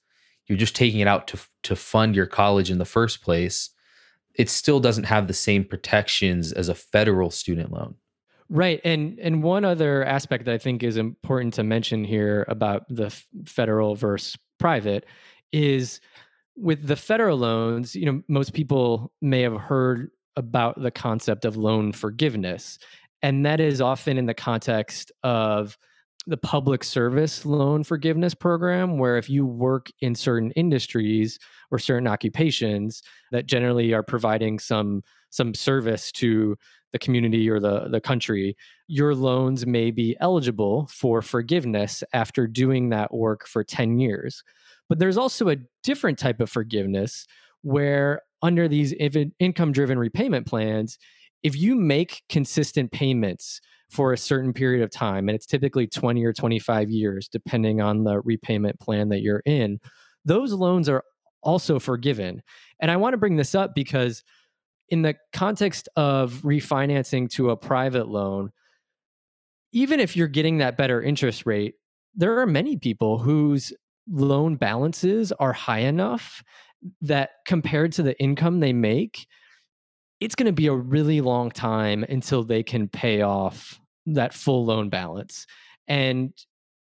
You're 0.47 0.57
just 0.57 0.75
taking 0.75 1.01
it 1.01 1.07
out 1.07 1.29
to 1.29 1.39
to 1.65 1.77
fund 1.77 2.17
your 2.17 2.27
college 2.27 2.71
in 2.71 2.79
the 2.79 2.87
first 2.87 3.23
place. 3.23 3.71
It 4.35 4.49
still 4.49 4.81
doesn't 4.81 5.05
have 5.05 5.29
the 5.29 5.35
same 5.35 5.65
protections 5.65 6.53
as 6.53 6.71
a 6.71 6.75
federal 6.75 7.31
student 7.31 7.73
loan. 7.73 7.97
Right. 8.49 8.81
And 8.85 9.19
and 9.19 9.43
one 9.43 9.67
other 9.67 10.05
aspect 10.05 10.47
that 10.47 10.55
I 10.55 10.59
think 10.59 10.83
is 10.83 10.97
important 10.97 11.53
to 11.55 11.63
mention 11.63 12.05
here 12.05 12.47
about 12.49 12.85
the 12.89 13.11
federal 13.45 13.97
versus 13.97 14.39
private 14.59 15.05
is 15.53 16.01
with 16.57 16.87
the 16.87 16.97
federal 16.97 17.39
loans, 17.39 17.95
you 17.95 18.07
know, 18.07 18.23
most 18.29 18.53
people 18.53 19.13
may 19.21 19.43
have 19.43 19.57
heard 19.57 20.11
about 20.37 20.81
the 20.81 20.91
concept 20.91 21.45
of 21.45 21.57
loan 21.57 21.93
forgiveness. 21.93 22.79
And 23.23 23.45
that 23.47 23.61
is 23.61 23.81
often 23.81 24.19
in 24.19 24.27
the 24.27 24.35
context 24.35 25.11
of 25.23 25.79
the 26.27 26.37
public 26.37 26.83
service 26.83 27.47
loan 27.47 27.85
forgiveness 27.85 28.35
program, 28.35 28.99
where 28.99 29.17
if 29.17 29.31
you 29.31 29.47
work 29.47 29.91
in 30.01 30.15
certain 30.15 30.51
industries 30.53 31.39
or 31.71 31.79
certain 31.79 32.09
occupations 32.09 33.03
that 33.31 33.47
generally 33.47 33.93
are 33.95 34.03
providing 34.03 34.59
some 34.59 35.03
some 35.31 35.55
service 35.55 36.11
to 36.13 36.57
the 36.93 36.99
community 36.99 37.49
or 37.51 37.61
the, 37.61 37.89
the 37.89 38.01
country, 38.01 38.57
your 38.87 39.15
loans 39.15 39.67
may 39.67 39.91
be 39.91 40.17
eligible 40.21 40.87
for 40.87 41.21
forgiveness 41.21 42.03
after 42.13 42.47
doing 42.47 42.89
that 42.89 43.13
work 43.13 43.47
for 43.47 43.63
10 43.63 43.99
years. 43.99 44.43
But 44.89 44.99
there's 44.99 45.17
also 45.17 45.49
a 45.49 45.57
different 45.83 46.19
type 46.19 46.41
of 46.41 46.51
forgiveness 46.51 47.27
where, 47.63 48.23
under 48.43 48.69
these 48.69 48.93
income 49.41 49.73
driven 49.73 49.99
repayment 49.99 50.47
plans, 50.47 50.99
if 51.43 51.57
you 51.57 51.75
make 51.75 52.23
consistent 52.29 52.93
payments 52.93 53.61
for 53.91 54.13
a 54.13 54.19
certain 54.19 54.53
period 54.53 54.83
of 54.83 54.91
time, 54.91 55.29
and 55.29 55.37
it's 55.37 55.47
typically 55.47 55.87
20 55.87 56.25
or 56.25 56.33
25 56.33 56.91
years, 56.91 57.29
depending 57.29 57.81
on 57.81 58.05
the 58.05 58.21
repayment 58.21 58.79
plan 58.81 59.09
that 59.09 59.21
you're 59.21 59.43
in, 59.47 59.79
those 60.25 60.53
loans 60.53 60.89
are 60.89 61.05
also 61.43 61.79
forgiven. 61.79 62.43
And 62.81 62.91
I 62.91 62.97
want 62.97 63.15
to 63.15 63.19
bring 63.19 63.37
this 63.37 63.55
up 63.55 63.75
because, 63.75 64.23
in 64.89 65.03
the 65.03 65.15
context 65.33 65.89
of 65.97 66.43
refinancing 66.43 67.31
to 67.31 67.51
a 67.51 67.57
private 67.57 68.09
loan, 68.09 68.51
even 69.73 69.99
if 69.99 70.17
you're 70.17 70.29
getting 70.29 70.59
that 70.59 70.77
better 70.77 71.03
interest 71.03 71.47
rate, 71.47 71.75
there 72.15 72.39
are 72.41 72.47
many 72.47 72.77
people 72.77 73.19
whose 73.19 73.73
loan 74.09 74.57
balances 74.57 75.33
are 75.33 75.53
high 75.53 75.81
enough 75.81 76.43
that 77.01 77.31
compared 77.47 77.93
to 77.93 78.03
the 78.03 78.19
income 78.21 78.61
they 78.61 78.73
make, 78.73 79.27
it's 80.21 80.35
going 80.35 80.47
to 80.47 80.53
be 80.53 80.67
a 80.67 80.75
really 80.75 81.21
long 81.21 81.51
time 81.51 82.05
until 82.09 82.43
they 82.43 82.63
can 82.63 82.89
pay 82.89 83.23
off 83.23 83.81
that 84.07 84.33
full 84.33 84.65
loan 84.65 84.89
balance. 84.89 85.47
And 85.89 86.33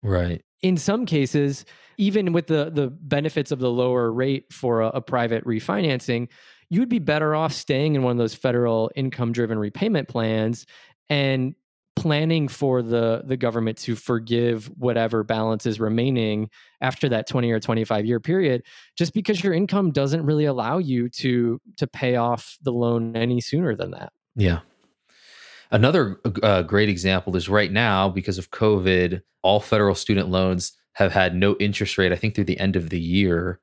right. 0.03 0.41
In 0.62 0.77
some 0.77 1.05
cases, 1.05 1.65
even 1.98 2.34
with 2.34 2.48
the 2.48 2.72
the 2.72 2.88
benefits 2.88 3.51
of 3.51 3.60
the 3.60 3.70
lower 3.70 4.12
rate 4.12 4.51
for 4.51 4.82
a, 4.82 4.88
a 4.88 5.01
private 5.01 5.46
refinancing, 5.46 6.29
you'd 6.70 6.89
be 6.89 7.00
better 7.00 7.36
off 7.36 7.53
staying 7.53 7.96
in 7.96 8.03
one 8.03 8.12
of 8.12 8.17
those 8.17 8.36
federal 8.36 8.91
income 8.96 9.32
driven 9.32 9.60
repayment 9.60 10.08
plans 10.08 10.65
and 11.10 11.55
planning 11.95 12.47
for 12.47 12.81
the 12.81 13.23
the 13.25 13.37
government 13.37 13.77
to 13.77 13.95
forgive 13.95 14.65
whatever 14.77 15.23
balance 15.23 15.65
is 15.65 15.79
remaining 15.79 16.49
after 16.81 17.07
that 17.07 17.27
20 17.27 17.51
or 17.51 17.59
25 17.59 18.05
year 18.05 18.19
period 18.19 18.63
just 18.97 19.13
because 19.13 19.43
your 19.43 19.53
income 19.53 19.91
doesn't 19.91 20.25
really 20.25 20.45
allow 20.45 20.77
you 20.77 21.09
to 21.09 21.59
to 21.77 21.87
pay 21.87 22.17
off 22.17 22.57
the 22.61 22.71
loan 22.71 23.15
any 23.15 23.39
sooner 23.39 23.75
than 23.75 23.91
that. 23.91 24.11
Yeah. 24.35 24.59
Another 25.71 26.19
uh, 26.43 26.61
great 26.61 26.89
example 26.89 27.35
is 27.35 27.49
right 27.49 27.71
now 27.71 28.09
because 28.09 28.37
of 28.37 28.51
covid 28.51 29.21
all 29.41 29.59
federal 29.59 29.95
student 29.95 30.29
loans 30.29 30.73
have 30.93 31.11
had 31.11 31.35
no 31.35 31.55
interest 31.59 31.97
rate 31.97 32.11
i 32.11 32.15
think 32.15 32.35
through 32.35 32.43
the 32.43 32.59
end 32.59 32.75
of 32.75 32.89
the 32.89 32.99
year. 32.99 33.59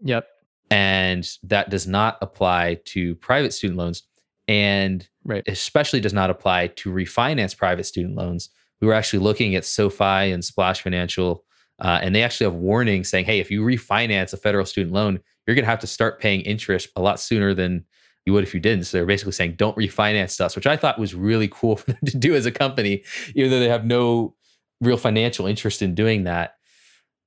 Yep. 0.00 0.26
And 0.70 1.26
that 1.44 1.70
does 1.70 1.86
not 1.86 2.18
apply 2.20 2.80
to 2.86 3.14
private 3.16 3.54
student 3.54 3.78
loans 3.78 4.02
and 4.48 5.08
right. 5.24 5.42
especially 5.46 6.00
does 6.00 6.12
not 6.12 6.30
apply 6.30 6.68
to 6.68 6.90
refinance 6.90 7.56
private 7.56 7.84
student 7.84 8.14
loans. 8.14 8.50
We 8.80 8.86
were 8.86 8.94
actually 8.94 9.20
looking 9.20 9.54
at 9.54 9.64
SoFi 9.64 10.30
and 10.30 10.44
Splash 10.44 10.82
Financial, 10.82 11.44
uh, 11.80 11.98
and 12.02 12.14
they 12.14 12.22
actually 12.22 12.44
have 12.44 12.54
warnings 12.54 13.08
saying, 13.08 13.24
hey, 13.24 13.40
if 13.40 13.50
you 13.50 13.62
refinance 13.62 14.32
a 14.32 14.36
federal 14.36 14.66
student 14.66 14.94
loan, 14.94 15.20
you're 15.46 15.54
going 15.54 15.64
to 15.64 15.70
have 15.70 15.80
to 15.80 15.86
start 15.86 16.20
paying 16.20 16.40
interest 16.42 16.88
a 16.96 17.00
lot 17.00 17.20
sooner 17.20 17.54
than 17.54 17.84
you 18.24 18.32
would 18.32 18.44
if 18.44 18.52
you 18.52 18.60
didn't. 18.60 18.84
So 18.84 18.98
they're 18.98 19.06
basically 19.06 19.32
saying, 19.32 19.54
don't 19.56 19.76
refinance 19.76 20.40
us, 20.40 20.56
which 20.56 20.66
I 20.66 20.76
thought 20.76 20.98
was 20.98 21.14
really 21.14 21.48
cool 21.48 21.76
for 21.76 21.92
them 21.92 22.00
to 22.06 22.16
do 22.16 22.34
as 22.34 22.46
a 22.46 22.52
company, 22.52 23.04
even 23.34 23.50
though 23.50 23.60
they 23.60 23.68
have 23.68 23.84
no 23.84 24.34
real 24.80 24.96
financial 24.96 25.46
interest 25.46 25.80
in 25.80 25.94
doing 25.94 26.24
that. 26.24 26.54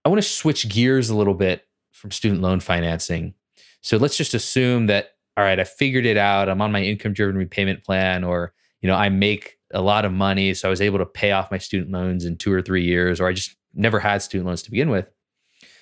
I 0.05 0.09
want 0.09 0.21
to 0.21 0.27
switch 0.27 0.69
gears 0.69 1.09
a 1.09 1.15
little 1.15 1.33
bit 1.33 1.63
from 1.91 2.11
student 2.11 2.41
loan 2.41 2.59
financing. 2.59 3.33
So 3.81 3.97
let's 3.97 4.17
just 4.17 4.33
assume 4.33 4.87
that 4.87 5.11
all 5.39 5.45
right, 5.45 5.59
I 5.59 5.63
figured 5.63 6.05
it 6.05 6.17
out. 6.17 6.49
I'm 6.49 6.61
on 6.61 6.73
my 6.73 6.83
income 6.83 7.13
driven 7.13 7.37
repayment 7.37 7.85
plan, 7.85 8.25
or, 8.25 8.53
you 8.81 8.87
know, 8.87 8.95
I 8.95 9.07
make 9.07 9.57
a 9.73 9.81
lot 9.81 10.03
of 10.03 10.11
money. 10.11 10.53
So 10.53 10.67
I 10.67 10.69
was 10.69 10.81
able 10.81 10.97
to 10.97 11.05
pay 11.05 11.31
off 11.31 11.49
my 11.49 11.57
student 11.57 11.91
loans 11.91 12.25
in 12.25 12.35
two 12.35 12.51
or 12.51 12.61
three 12.61 12.83
years, 12.83 13.21
or 13.21 13.27
I 13.27 13.31
just 13.31 13.55
never 13.73 14.01
had 14.01 14.21
student 14.21 14.47
loans 14.47 14.61
to 14.63 14.71
begin 14.71 14.89
with. 14.89 15.07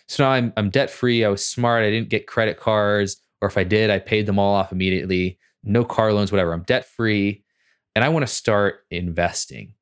So 0.08 0.24
now 0.24 0.30
I'm 0.30 0.54
I'm 0.58 0.70
debt 0.70 0.92
free. 0.92 1.26
I 1.26 1.30
was 1.30 1.44
smart. 1.44 1.84
I 1.84 1.90
didn't 1.90 2.10
get 2.10 2.28
credit 2.28 2.60
cards, 2.60 3.18
or 3.42 3.48
if 3.48 3.58
I 3.58 3.64
did, 3.64 3.90
I 3.90 3.98
paid 3.98 4.28
them 4.28 4.38
all 4.38 4.54
off 4.54 4.72
immediately. 4.72 5.40
No 5.64 5.84
car 5.84 6.14
loans, 6.14 6.32
whatever. 6.32 6.54
I'm 6.54 6.62
debt 6.62 6.86
free, 6.86 7.44
and 7.96 8.06
I 8.06 8.10
want 8.10 8.28
to 8.28 8.32
start 8.32 8.82
investing. 8.92 9.74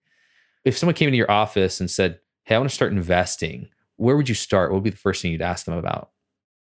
If 0.64 0.78
someone 0.78 0.96
came 0.96 1.10
into 1.10 1.18
your 1.18 1.30
office 1.30 1.82
and 1.82 1.92
said, 1.92 2.20
"Hey, 2.46 2.56
I 2.56 2.60
want 2.60 2.70
to 2.70 2.76
start 2.76 2.94
investing," 2.94 3.68
where 3.98 4.16
would 4.16 4.30
you 4.30 4.36
start? 4.36 4.72
What 4.72 4.78
would 4.78 4.84
be 4.86 4.90
the 4.92 4.96
first 4.96 5.22
thing 5.22 5.34
you'd 5.34 5.42
ask 5.42 5.66
them 5.66 5.78
about? 5.78 6.12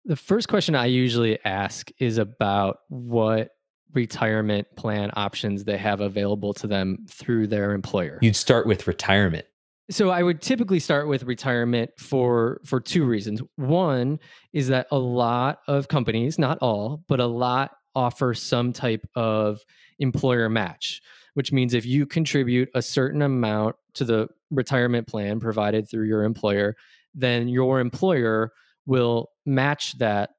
The 0.07 0.15
first 0.15 0.47
question 0.47 0.73
I 0.73 0.85
usually 0.85 1.37
ask 1.43 1.91
is 1.99 2.17
about 2.17 2.79
what 2.87 3.49
retirement 3.93 4.65
plan 4.77 5.11
options 5.17 5.65
they 5.65 5.77
have 5.77 5.99
available 5.99 6.53
to 6.53 6.67
them 6.67 7.05
through 7.09 7.47
their 7.47 7.73
employer. 7.73 8.17
You'd 8.21 8.37
start 8.37 8.67
with 8.67 8.87
retirement. 8.87 9.45
So 9.89 10.09
I 10.09 10.23
would 10.23 10.41
typically 10.41 10.79
start 10.79 11.09
with 11.09 11.23
retirement 11.23 11.91
for 11.97 12.61
for 12.63 12.79
two 12.79 13.03
reasons. 13.03 13.41
One 13.57 14.19
is 14.53 14.69
that 14.69 14.87
a 14.91 14.97
lot 14.97 15.59
of 15.67 15.89
companies, 15.89 16.39
not 16.39 16.57
all, 16.61 17.03
but 17.09 17.19
a 17.19 17.25
lot 17.25 17.71
offer 17.93 18.33
some 18.33 18.71
type 18.71 19.05
of 19.15 19.59
employer 19.99 20.47
match, 20.47 21.01
which 21.33 21.51
means 21.51 21.73
if 21.73 21.85
you 21.85 22.05
contribute 22.05 22.69
a 22.75 22.81
certain 22.81 23.21
amount 23.21 23.75
to 23.95 24.05
the 24.05 24.29
retirement 24.51 25.05
plan 25.05 25.41
provided 25.41 25.89
through 25.89 26.07
your 26.07 26.23
employer, 26.23 26.77
then 27.13 27.49
your 27.49 27.81
employer 27.81 28.53
will 28.87 29.29
match 29.45 29.97
that 29.99 30.31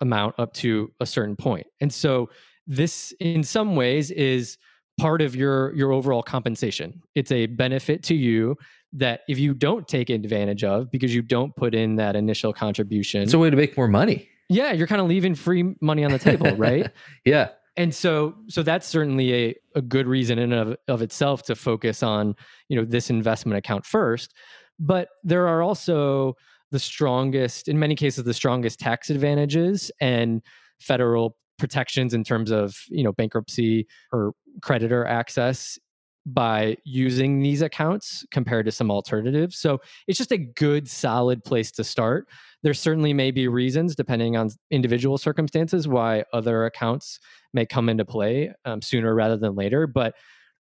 amount 0.00 0.34
up 0.38 0.52
to 0.52 0.92
a 1.00 1.06
certain 1.06 1.36
point. 1.36 1.66
And 1.80 1.92
so 1.92 2.28
this 2.66 3.12
in 3.18 3.42
some 3.42 3.74
ways 3.74 4.10
is 4.10 4.58
part 5.00 5.22
of 5.22 5.34
your 5.34 5.74
your 5.74 5.92
overall 5.92 6.22
compensation. 6.22 7.00
It's 7.14 7.32
a 7.32 7.46
benefit 7.46 8.02
to 8.04 8.14
you 8.14 8.56
that 8.92 9.20
if 9.28 9.38
you 9.38 9.54
don't 9.54 9.86
take 9.86 10.10
advantage 10.10 10.64
of 10.64 10.90
because 10.90 11.14
you 11.14 11.22
don't 11.22 11.54
put 11.56 11.74
in 11.74 11.96
that 11.96 12.16
initial 12.16 12.52
contribution. 12.52 13.22
It's 13.22 13.34
a 13.34 13.38
way 13.38 13.50
to 13.50 13.56
make 13.56 13.76
more 13.76 13.88
money. 13.88 14.28
Yeah, 14.48 14.72
you're 14.72 14.86
kind 14.86 15.00
of 15.00 15.08
leaving 15.08 15.34
free 15.34 15.74
money 15.80 16.04
on 16.04 16.10
the 16.10 16.18
table, 16.18 16.54
right? 16.56 16.90
yeah. 17.24 17.50
And 17.76 17.94
so 17.94 18.34
so 18.48 18.62
that's 18.62 18.86
certainly 18.86 19.34
a, 19.34 19.54
a 19.76 19.82
good 19.82 20.06
reason 20.06 20.38
in 20.38 20.52
of, 20.52 20.76
of 20.88 21.00
itself 21.02 21.44
to 21.44 21.54
focus 21.54 22.02
on, 22.02 22.34
you 22.68 22.76
know, 22.76 22.84
this 22.84 23.08
investment 23.10 23.56
account 23.56 23.86
first. 23.86 24.34
But 24.80 25.08
there 25.22 25.48
are 25.48 25.62
also 25.62 26.36
the 26.70 26.78
strongest, 26.78 27.68
in 27.68 27.78
many 27.78 27.94
cases, 27.94 28.24
the 28.24 28.34
strongest 28.34 28.78
tax 28.78 29.10
advantages 29.10 29.90
and 30.00 30.42
federal 30.80 31.36
protections 31.58 32.14
in 32.14 32.22
terms 32.22 32.50
of 32.50 32.76
you 32.88 33.02
know 33.02 33.12
bankruptcy 33.12 33.86
or 34.12 34.32
creditor 34.62 35.04
access 35.04 35.78
by 36.26 36.76
using 36.84 37.40
these 37.40 37.62
accounts 37.62 38.24
compared 38.30 38.66
to 38.66 38.72
some 38.72 38.90
alternatives. 38.90 39.58
So 39.58 39.80
it's 40.06 40.18
just 40.18 40.32
a 40.32 40.36
good, 40.36 40.86
solid 40.86 41.42
place 41.42 41.72
to 41.72 41.84
start. 41.84 42.28
There 42.62 42.74
certainly 42.74 43.14
may 43.14 43.30
be 43.30 43.48
reasons, 43.48 43.96
depending 43.96 44.36
on 44.36 44.50
individual 44.70 45.16
circumstances, 45.16 45.88
why 45.88 46.24
other 46.32 46.66
accounts 46.66 47.18
may 47.54 47.64
come 47.64 47.88
into 47.88 48.04
play 48.04 48.52
um, 48.66 48.82
sooner 48.82 49.14
rather 49.14 49.38
than 49.38 49.54
later. 49.54 49.86
But 49.86 50.14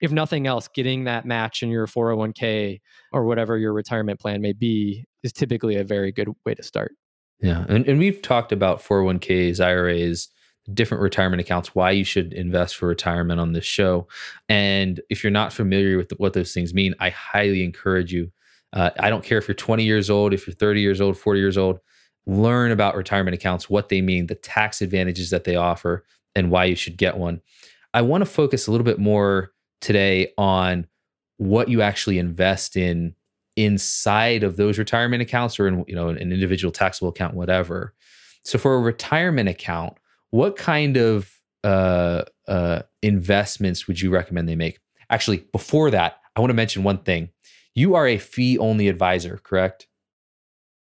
if 0.00 0.10
nothing 0.12 0.46
else, 0.46 0.68
getting 0.68 1.04
that 1.04 1.24
match 1.24 1.62
in 1.62 1.68
your 1.68 1.86
401k 1.86 2.80
or 3.12 3.24
whatever 3.24 3.58
your 3.58 3.72
retirement 3.72 4.20
plan 4.20 4.40
may 4.40 4.52
be 4.52 5.04
is 5.22 5.32
typically 5.32 5.76
a 5.76 5.84
very 5.84 6.12
good 6.12 6.28
way 6.44 6.54
to 6.54 6.62
start. 6.62 6.92
Yeah. 7.40 7.64
And, 7.68 7.86
and 7.86 7.98
we've 7.98 8.20
talked 8.20 8.52
about 8.52 8.82
401ks, 8.82 9.60
IRAs, 9.60 10.28
different 10.72 11.02
retirement 11.02 11.40
accounts, 11.40 11.74
why 11.74 11.90
you 11.90 12.04
should 12.04 12.32
invest 12.32 12.76
for 12.76 12.86
retirement 12.86 13.40
on 13.40 13.52
this 13.52 13.64
show. 13.64 14.08
And 14.48 15.00
if 15.10 15.24
you're 15.24 15.30
not 15.30 15.52
familiar 15.52 15.96
with 15.96 16.12
what 16.18 16.32
those 16.32 16.52
things 16.52 16.74
mean, 16.74 16.94
I 17.00 17.10
highly 17.10 17.64
encourage 17.64 18.12
you. 18.12 18.30
Uh, 18.72 18.90
I 19.00 19.10
don't 19.10 19.24
care 19.24 19.38
if 19.38 19.48
you're 19.48 19.54
20 19.54 19.84
years 19.84 20.10
old, 20.10 20.32
if 20.32 20.46
you're 20.46 20.54
30 20.54 20.80
years 20.80 21.00
old, 21.00 21.18
40 21.18 21.40
years 21.40 21.58
old, 21.58 21.80
learn 22.26 22.70
about 22.70 22.94
retirement 22.94 23.34
accounts, 23.34 23.68
what 23.68 23.88
they 23.88 24.00
mean, 24.00 24.26
the 24.26 24.34
tax 24.34 24.80
advantages 24.80 25.30
that 25.30 25.44
they 25.44 25.56
offer, 25.56 26.04
and 26.36 26.50
why 26.50 26.66
you 26.66 26.76
should 26.76 26.96
get 26.96 27.16
one. 27.16 27.40
I 27.92 28.02
want 28.02 28.22
to 28.22 28.26
focus 28.26 28.66
a 28.66 28.70
little 28.70 28.84
bit 28.84 29.00
more 29.00 29.50
today 29.80 30.32
on 30.38 30.86
what 31.38 31.68
you 31.68 31.82
actually 31.82 32.18
invest 32.18 32.76
in 32.76 33.14
inside 33.56 34.42
of 34.42 34.56
those 34.56 34.78
retirement 34.78 35.22
accounts 35.22 35.58
or 35.58 35.66
in 35.66 35.84
you 35.88 35.94
know 35.94 36.08
an 36.08 36.18
individual 36.18 36.70
taxable 36.70 37.08
account 37.08 37.34
whatever 37.34 37.94
so 38.44 38.58
for 38.58 38.74
a 38.74 38.78
retirement 38.78 39.48
account 39.48 39.96
what 40.30 40.56
kind 40.56 40.96
of 40.96 41.30
uh, 41.64 42.22
uh, 42.48 42.82
investments 43.02 43.86
would 43.86 44.00
you 44.00 44.10
recommend 44.10 44.48
they 44.48 44.56
make? 44.56 44.78
Actually, 45.10 45.38
before 45.52 45.90
that, 45.90 46.16
I 46.36 46.40
want 46.40 46.50
to 46.50 46.54
mention 46.54 46.82
one 46.82 46.98
thing. 46.98 47.30
You 47.74 47.94
are 47.94 48.06
a 48.06 48.18
fee 48.18 48.58
only 48.58 48.88
advisor, 48.88 49.40
correct? 49.42 49.86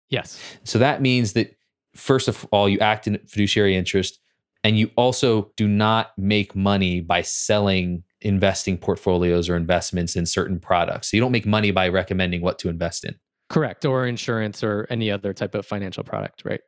Yes. 0.09 0.41
So 0.65 0.79
that 0.79 1.01
means 1.01 1.33
that, 1.33 1.57
first 1.95 2.29
of 2.29 2.47
all, 2.53 2.69
you 2.69 2.79
act 2.81 3.07
in 3.07 3.19
fiduciary 3.27 3.77
interest 3.77 4.21
and 4.63 4.79
you 4.79 4.91
also 4.97 5.53
do 5.57 5.67
not 5.69 6.13
make 6.19 6.55
money 6.55 7.01
by 7.01 7.23
selling 7.23 8.03
investing 8.27 8.77
portfolios 8.77 9.49
or 9.49 9.57
investments 9.57 10.17
in 10.17 10.27
certain 10.27 10.59
products. 10.59 11.11
So 11.11 11.17
you 11.17 11.21
don't 11.21 11.33
make 11.33 11.47
money 11.47 11.71
by 11.71 11.89
recommending 11.89 12.43
what 12.43 12.59
to 12.61 12.69
invest 12.69 13.05
in. 13.05 13.15
Correct. 13.49 13.85
Or 13.85 14.07
insurance 14.07 14.63
or 14.63 14.87
any 14.91 15.11
other 15.11 15.33
type 15.33 15.55
of 15.55 15.65
financial 15.65 16.03
product, 16.03 16.43
right? 16.45 16.61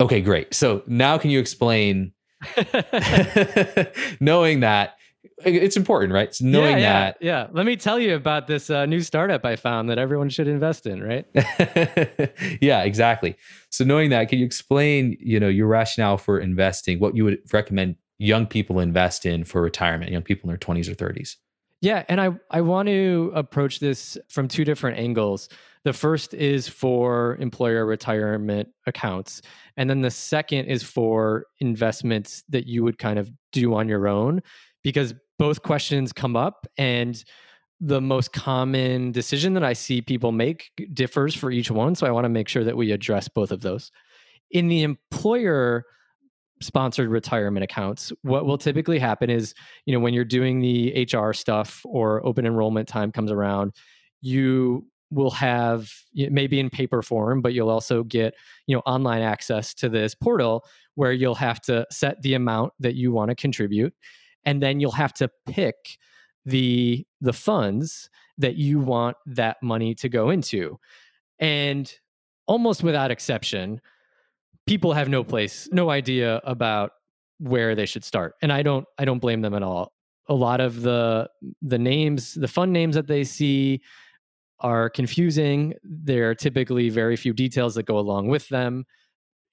Okay, 0.00 0.20
great. 0.20 0.52
So 0.52 0.82
now 0.86 1.16
can 1.18 1.30
you 1.30 1.38
explain 1.38 2.12
knowing 4.20 4.60
that 4.60 4.96
it's 5.44 5.76
important, 5.76 6.12
right? 6.12 6.28
It's 6.28 6.42
knowing 6.42 6.72
yeah, 6.72 6.76
yeah, 6.78 7.00
that. 7.00 7.16
Yeah. 7.20 7.46
Let 7.52 7.66
me 7.66 7.76
tell 7.76 7.98
you 7.98 8.14
about 8.14 8.46
this 8.46 8.70
uh, 8.70 8.86
new 8.86 9.00
startup 9.00 9.44
I 9.44 9.56
found 9.56 9.88
that 9.90 9.98
everyone 9.98 10.28
should 10.28 10.48
invest 10.48 10.86
in, 10.86 11.02
right? 11.02 11.26
yeah, 12.60 12.82
exactly. 12.82 13.36
So 13.70 13.84
knowing 13.84 14.10
that, 14.10 14.28
can 14.28 14.38
you 14.38 14.44
explain, 14.44 15.16
you 15.20 15.40
know, 15.40 15.48
your 15.48 15.66
rationale 15.66 16.18
for 16.18 16.38
investing, 16.38 17.00
what 17.00 17.16
you 17.16 17.24
would 17.24 17.38
recommend 17.52 17.96
young 18.18 18.46
people 18.46 18.80
invest 18.80 19.26
in 19.26 19.44
for 19.44 19.60
retirement, 19.60 20.10
young 20.10 20.22
people 20.22 20.48
in 20.48 20.56
their 20.56 20.58
20s 20.58 20.88
or 20.88 20.94
30s? 20.94 21.36
Yeah, 21.80 22.04
and 22.08 22.20
I 22.20 22.30
I 22.50 22.62
want 22.62 22.88
to 22.88 23.30
approach 23.34 23.78
this 23.78 24.16
from 24.28 24.48
two 24.48 24.64
different 24.64 24.98
angles. 24.98 25.50
The 25.84 25.92
first 25.92 26.32
is 26.32 26.66
for 26.66 27.36
employer 27.40 27.84
retirement 27.84 28.70
accounts. 28.86 29.42
And 29.76 29.90
then 29.90 30.00
the 30.00 30.10
second 30.10 30.66
is 30.66 30.82
for 30.82 31.44
investments 31.60 32.42
that 32.48 32.66
you 32.66 32.82
would 32.84 32.98
kind 32.98 33.18
of 33.18 33.30
do 33.52 33.74
on 33.74 33.86
your 33.86 34.08
own, 34.08 34.42
because 34.82 35.12
both 35.38 35.62
questions 35.62 36.10
come 36.12 36.36
up. 36.36 36.66
And 36.78 37.22
the 37.80 38.00
most 38.00 38.32
common 38.32 39.12
decision 39.12 39.52
that 39.54 39.64
I 39.64 39.74
see 39.74 40.00
people 40.00 40.32
make 40.32 40.70
differs 40.94 41.34
for 41.34 41.50
each 41.50 41.70
one. 41.70 41.94
So 41.94 42.06
I 42.06 42.12
want 42.12 42.24
to 42.24 42.30
make 42.30 42.48
sure 42.48 42.64
that 42.64 42.78
we 42.78 42.92
address 42.92 43.28
both 43.28 43.50
of 43.50 43.60
those. 43.60 43.90
In 44.50 44.68
the 44.68 44.84
employer 44.84 45.84
sponsored 46.64 47.08
retirement 47.08 47.62
accounts 47.62 48.12
what 48.22 48.46
will 48.46 48.58
typically 48.58 48.98
happen 48.98 49.30
is 49.30 49.54
you 49.86 49.92
know 49.92 50.00
when 50.00 50.14
you're 50.14 50.24
doing 50.24 50.60
the 50.60 51.06
hr 51.12 51.32
stuff 51.32 51.82
or 51.84 52.24
open 52.26 52.46
enrollment 52.46 52.88
time 52.88 53.12
comes 53.12 53.30
around 53.30 53.72
you 54.20 54.86
will 55.10 55.30
have 55.30 55.90
maybe 56.14 56.58
in 56.58 56.70
paper 56.70 57.02
form 57.02 57.40
but 57.42 57.52
you'll 57.52 57.70
also 57.70 58.02
get 58.02 58.34
you 58.66 58.74
know 58.74 58.82
online 58.86 59.22
access 59.22 59.74
to 59.74 59.88
this 59.88 60.14
portal 60.14 60.64
where 60.94 61.12
you'll 61.12 61.34
have 61.34 61.60
to 61.60 61.86
set 61.90 62.20
the 62.22 62.34
amount 62.34 62.72
that 62.80 62.94
you 62.94 63.12
want 63.12 63.28
to 63.28 63.34
contribute 63.34 63.92
and 64.44 64.62
then 64.62 64.80
you'll 64.80 64.90
have 64.90 65.12
to 65.12 65.30
pick 65.46 65.98
the 66.44 67.06
the 67.20 67.32
funds 67.32 68.10
that 68.38 68.56
you 68.56 68.80
want 68.80 69.16
that 69.26 69.56
money 69.62 69.94
to 69.94 70.08
go 70.08 70.30
into. 70.30 70.78
And 71.38 71.92
almost 72.46 72.82
without 72.82 73.10
exception 73.10 73.80
people 74.66 74.92
have 74.92 75.08
no 75.08 75.22
place 75.24 75.68
no 75.72 75.90
idea 75.90 76.40
about 76.44 76.92
where 77.38 77.74
they 77.74 77.86
should 77.86 78.04
start 78.04 78.34
and 78.42 78.52
i 78.52 78.62
don't 78.62 78.86
i 78.98 79.04
don't 79.04 79.18
blame 79.18 79.40
them 79.40 79.54
at 79.54 79.62
all 79.62 79.92
a 80.28 80.34
lot 80.34 80.60
of 80.60 80.82
the 80.82 81.28
the 81.62 81.78
names 81.78 82.34
the 82.34 82.48
fund 82.48 82.72
names 82.72 82.94
that 82.94 83.06
they 83.06 83.24
see 83.24 83.80
are 84.64 84.88
confusing. 84.88 85.74
There 85.82 86.30
are 86.30 86.34
typically 86.34 86.88
very 86.88 87.16
few 87.16 87.32
details 87.34 87.74
that 87.74 87.84
go 87.84 87.98
along 87.98 88.28
with 88.28 88.48
them. 88.48 88.84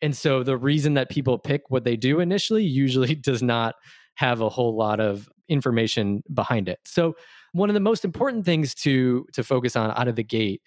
And 0.01 0.15
so 0.15 0.41
the 0.41 0.57
reason 0.57 0.95
that 0.95 1.09
people 1.09 1.37
pick 1.37 1.63
what 1.69 1.83
they 1.83 1.95
do 1.95 2.21
initially 2.21 2.63
usually 2.63 3.13
does 3.29 3.43
not 3.43 3.75
have 4.15 4.41
a 4.41 4.49
whole 4.49 4.75
lot 4.75 4.99
of 4.99 5.29
information 5.49 6.23
behind 6.33 6.69
it. 6.69 6.79
So 6.85 7.15
one 7.51 7.69
of 7.69 7.73
the 7.73 7.81
most 7.81 8.05
important 8.05 8.45
things 8.45 8.73
to 8.75 9.25
to 9.33 9.43
focus 9.43 9.75
on 9.75 9.91
out 9.91 10.07
of 10.07 10.15
the 10.15 10.23
gate 10.23 10.61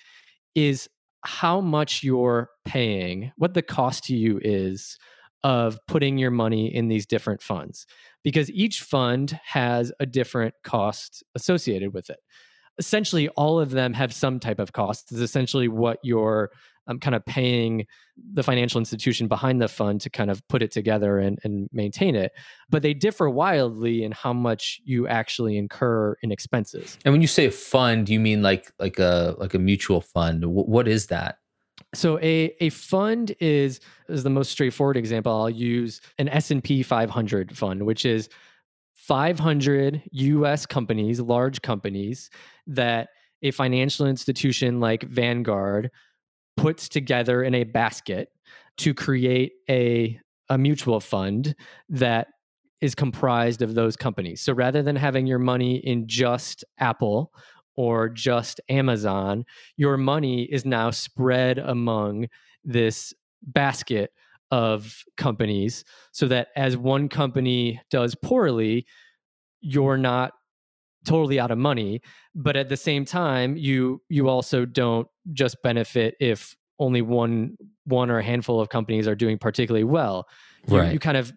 is 0.54 0.88
how 1.24 1.60
much 1.60 2.02
you're 2.02 2.50
paying, 2.64 3.32
what 3.36 3.54
the 3.54 3.62
cost 3.62 4.04
to 4.04 4.16
you 4.16 4.38
is 4.42 4.98
of 5.42 5.78
putting 5.86 6.18
your 6.18 6.30
money 6.30 6.74
in 6.74 6.88
these 6.88 7.06
different 7.06 7.42
funds 7.42 7.86
because 8.22 8.50
each 8.50 8.80
fund 8.80 9.38
has 9.44 9.92
a 10.00 10.06
different 10.06 10.54
cost 10.64 11.22
associated 11.34 11.92
with 11.92 12.08
it. 12.08 12.18
Essentially 12.78 13.28
all 13.30 13.60
of 13.60 13.70
them 13.70 13.92
have 13.92 14.12
some 14.12 14.40
type 14.40 14.58
of 14.58 14.72
cost 14.72 15.12
is 15.12 15.20
essentially 15.20 15.68
what 15.68 15.98
your 16.02 16.50
um, 16.86 16.98
kind 16.98 17.14
of 17.14 17.24
paying 17.24 17.86
the 18.32 18.42
financial 18.42 18.78
institution 18.78 19.26
behind 19.28 19.60
the 19.60 19.68
fund 19.68 20.00
to 20.02 20.10
kind 20.10 20.30
of 20.30 20.46
put 20.48 20.62
it 20.62 20.70
together 20.70 21.18
and, 21.18 21.38
and 21.44 21.68
maintain 21.72 22.14
it. 22.14 22.32
But 22.70 22.82
they 22.82 22.94
differ 22.94 23.28
wildly 23.28 24.04
in 24.04 24.12
how 24.12 24.32
much 24.32 24.80
you 24.84 25.08
actually 25.08 25.56
incur 25.56 26.16
in 26.22 26.30
expenses. 26.30 26.98
And 27.04 27.12
when 27.12 27.20
you 27.20 27.28
say 27.28 27.50
fund, 27.50 28.08
you 28.08 28.20
mean 28.20 28.42
like 28.42 28.72
like 28.78 28.98
a 28.98 29.34
like 29.38 29.54
a 29.54 29.58
mutual 29.58 30.00
fund? 30.00 30.42
W- 30.42 30.64
what 30.64 30.86
is 30.88 31.06
that? 31.08 31.38
So 31.94 32.18
a 32.20 32.54
a 32.60 32.70
fund 32.70 33.34
is 33.40 33.80
is 34.08 34.22
the 34.22 34.30
most 34.30 34.50
straightforward 34.50 34.96
example. 34.96 35.32
I'll 35.32 35.50
use 35.50 36.00
an 36.18 36.28
S 36.28 36.50
and 36.50 36.62
P 36.62 36.82
500 36.82 37.56
fund, 37.56 37.84
which 37.84 38.04
is 38.04 38.28
500 38.94 40.02
U.S. 40.12 40.64
companies, 40.64 41.20
large 41.20 41.60
companies 41.60 42.30
that 42.66 43.08
a 43.42 43.50
financial 43.50 44.06
institution 44.06 44.80
like 44.80 45.02
Vanguard 45.02 45.90
puts 46.56 46.88
together 46.88 47.42
in 47.42 47.54
a 47.54 47.64
basket 47.64 48.30
to 48.78 48.94
create 48.94 49.52
a 49.68 50.18
a 50.50 50.58
mutual 50.58 51.00
fund 51.00 51.54
that 51.88 52.28
is 52.80 52.94
comprised 52.94 53.62
of 53.62 53.74
those 53.74 53.96
companies. 53.96 54.42
So 54.42 54.52
rather 54.52 54.82
than 54.82 54.94
having 54.96 55.26
your 55.26 55.38
money 55.38 55.76
in 55.76 56.06
just 56.06 56.64
Apple 56.78 57.32
or 57.76 58.10
just 58.10 58.60
Amazon, 58.68 59.46
your 59.76 59.96
money 59.96 60.42
is 60.42 60.66
now 60.66 60.90
spread 60.90 61.58
among 61.58 62.28
this 62.62 63.14
basket 63.42 64.12
of 64.50 65.02
companies 65.16 65.82
so 66.12 66.28
that 66.28 66.48
as 66.56 66.76
one 66.76 67.08
company 67.08 67.80
does 67.90 68.14
poorly, 68.14 68.86
you're 69.62 69.96
not 69.96 70.32
totally 71.06 71.38
out 71.38 71.50
of 71.50 71.58
money 71.58 72.00
but 72.34 72.56
at 72.56 72.68
the 72.68 72.76
same 72.76 73.04
time 73.04 73.56
you 73.56 74.00
you 74.08 74.28
also 74.28 74.64
don't 74.64 75.06
just 75.32 75.62
benefit 75.62 76.16
if 76.20 76.56
only 76.78 77.02
one 77.02 77.56
one 77.84 78.10
or 78.10 78.18
a 78.18 78.22
handful 78.22 78.60
of 78.60 78.68
companies 78.68 79.06
are 79.06 79.14
doing 79.14 79.38
particularly 79.38 79.84
well. 79.84 80.26
You, 80.66 80.78
right. 80.78 80.92
you 80.92 80.98
kind 80.98 81.16
of 81.16 81.32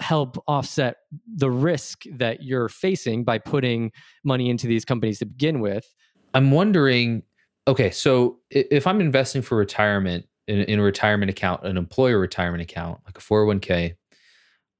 help 0.00 0.42
offset 0.46 0.96
the 1.26 1.50
risk 1.50 2.04
that 2.12 2.42
you're 2.42 2.68
facing 2.68 3.24
by 3.24 3.38
putting 3.38 3.92
money 4.24 4.48
into 4.48 4.66
these 4.66 4.84
companies 4.84 5.18
to 5.18 5.26
begin 5.26 5.60
with. 5.60 5.92
I'm 6.32 6.50
wondering 6.50 7.24
okay 7.66 7.90
so 7.90 8.38
if 8.50 8.86
i'm 8.86 9.00
investing 9.00 9.42
for 9.42 9.56
retirement 9.56 10.26
in, 10.48 10.60
in 10.60 10.78
a 10.78 10.82
retirement 10.82 11.30
account 11.30 11.64
an 11.64 11.76
employer 11.76 12.18
retirement 12.18 12.62
account 12.62 13.00
like 13.06 13.16
a 13.16 13.20
401k 13.20 13.94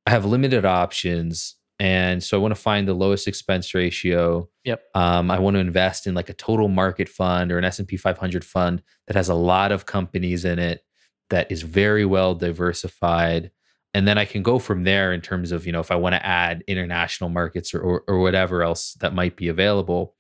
i 0.07 0.11
have 0.11 0.25
limited 0.25 0.65
options 0.65 1.57
and 1.81 2.23
so 2.23 2.37
I 2.37 2.43
want 2.43 2.55
to 2.55 2.61
find 2.61 2.87
the 2.87 2.93
lowest 2.93 3.27
expense 3.27 3.75
ratio. 3.75 4.51
Yep. 4.65 4.83
Um, 4.95 5.31
I 5.31 5.39
want 5.39 5.55
to 5.55 5.61
invest 5.61 6.07
in 6.07 6.15
like 6.15 6.29
a 6.29 6.35
total 6.35 6.69
market 6.69 7.09
fund 7.09 7.51
or 7.51 7.57
an 7.57 7.65
S&P 7.65 7.97
500 7.97 8.45
fund 8.45 8.83
that 9.07 9.17
has 9.17 9.31
a 9.31 9.35
lot 9.35 9.73
of 9.73 9.87
companies 9.87 10.45
in 10.45 10.59
it 10.59 10.85
that 11.31 11.51
is 11.51 11.63
very 11.63 12.05
well 12.05 12.35
diversified. 12.35 13.51
And 13.95 14.07
then 14.07 14.19
I 14.19 14.27
can 14.27 14.43
go 14.43 14.59
from 14.59 14.85
there 14.85 15.15
in 15.15 15.23
terms 15.23 15.53
of, 15.53 15.65
you 15.65 15.73
know, 15.73 15.81
if 15.81 15.91
I 15.91 15.97
want 15.97 16.15
to 16.15 16.25
add 16.25 16.63
international 16.67 17.31
markets 17.31 17.73
or, 17.73 17.81
or, 17.81 18.05
or 18.07 18.19
whatever 18.19 18.63
else 18.63 18.93
that 19.01 19.15
might 19.15 19.37
be 19.37 19.49
available. 19.49 20.15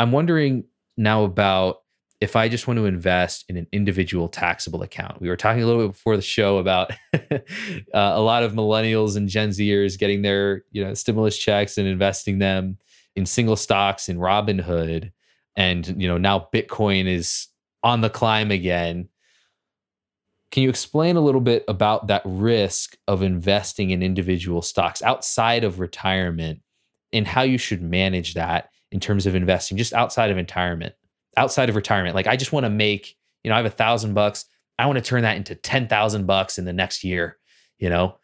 I'm 0.00 0.10
wondering 0.10 0.64
now 0.96 1.22
about 1.22 1.81
if 2.22 2.36
I 2.36 2.48
just 2.48 2.68
want 2.68 2.78
to 2.78 2.86
invest 2.86 3.44
in 3.48 3.56
an 3.56 3.66
individual 3.72 4.28
taxable 4.28 4.84
account, 4.84 5.20
we 5.20 5.28
were 5.28 5.36
talking 5.36 5.60
a 5.60 5.66
little 5.66 5.82
bit 5.82 5.92
before 5.92 6.14
the 6.14 6.22
show 6.22 6.58
about 6.58 6.92
uh, 7.12 7.40
a 7.92 8.20
lot 8.20 8.44
of 8.44 8.52
millennials 8.52 9.16
and 9.16 9.28
Gen 9.28 9.48
Zers 9.48 9.98
getting 9.98 10.22
their 10.22 10.62
you 10.70 10.84
know 10.84 10.94
stimulus 10.94 11.36
checks 11.36 11.78
and 11.78 11.88
investing 11.88 12.38
them 12.38 12.78
in 13.16 13.26
single 13.26 13.56
stocks 13.56 14.08
in 14.08 14.18
Robinhood, 14.18 15.10
and 15.56 16.00
you 16.00 16.06
know 16.06 16.16
now 16.16 16.46
Bitcoin 16.54 17.08
is 17.08 17.48
on 17.82 18.02
the 18.02 18.10
climb 18.10 18.52
again. 18.52 19.08
Can 20.52 20.62
you 20.62 20.68
explain 20.68 21.16
a 21.16 21.20
little 21.20 21.40
bit 21.40 21.64
about 21.66 22.06
that 22.06 22.22
risk 22.24 22.96
of 23.08 23.24
investing 23.24 23.90
in 23.90 24.00
individual 24.00 24.62
stocks 24.62 25.02
outside 25.02 25.64
of 25.64 25.80
retirement 25.80 26.60
and 27.12 27.26
how 27.26 27.42
you 27.42 27.58
should 27.58 27.82
manage 27.82 28.34
that 28.34 28.68
in 28.92 29.00
terms 29.00 29.26
of 29.26 29.34
investing 29.34 29.76
just 29.76 29.92
outside 29.92 30.30
of 30.30 30.36
retirement? 30.36 30.94
Outside 31.36 31.68
of 31.68 31.76
retirement. 31.76 32.14
Like 32.14 32.26
I 32.26 32.36
just 32.36 32.52
want 32.52 32.64
to 32.64 32.70
make, 32.70 33.16
you 33.42 33.48
know, 33.48 33.54
I 33.54 33.58
have 33.58 33.66
a 33.66 33.70
thousand 33.70 34.14
bucks. 34.14 34.44
I 34.78 34.86
want 34.86 34.98
to 34.98 35.04
turn 35.04 35.22
that 35.22 35.36
into 35.36 35.54
10,000 35.54 36.26
bucks 36.26 36.58
in 36.58 36.64
the 36.64 36.72
next 36.72 37.04
year, 37.04 37.38
you 37.78 37.88
know, 37.88 38.16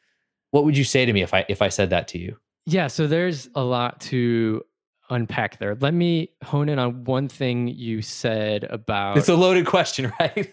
what 0.51 0.65
would 0.65 0.77
you 0.77 0.85
say 0.85 1.05
to 1.05 1.13
me 1.13 1.23
if 1.23 1.35
I, 1.35 1.45
if 1.49 1.63
I 1.63 1.69
said 1.69 1.91
that 1.91 2.09
to 2.09 2.19
you? 2.19 2.37
Yeah. 2.67 2.87
So 2.87 3.07
there's 3.07 3.49
a 3.55 3.63
lot 3.63 4.01
to 4.03 4.63
unpack 5.11 5.59
there. 5.59 5.77
Let 5.81 5.95
me 5.95 6.31
hone 6.43 6.69
in 6.69 6.79
on 6.79 7.05
one 7.05 7.29
thing 7.29 7.69
you 7.69 8.03
said 8.03 8.65
about. 8.65 9.17
It's 9.17 9.29
a 9.29 9.37
loaded 9.37 9.67
question, 9.67 10.13
right? 10.21 10.53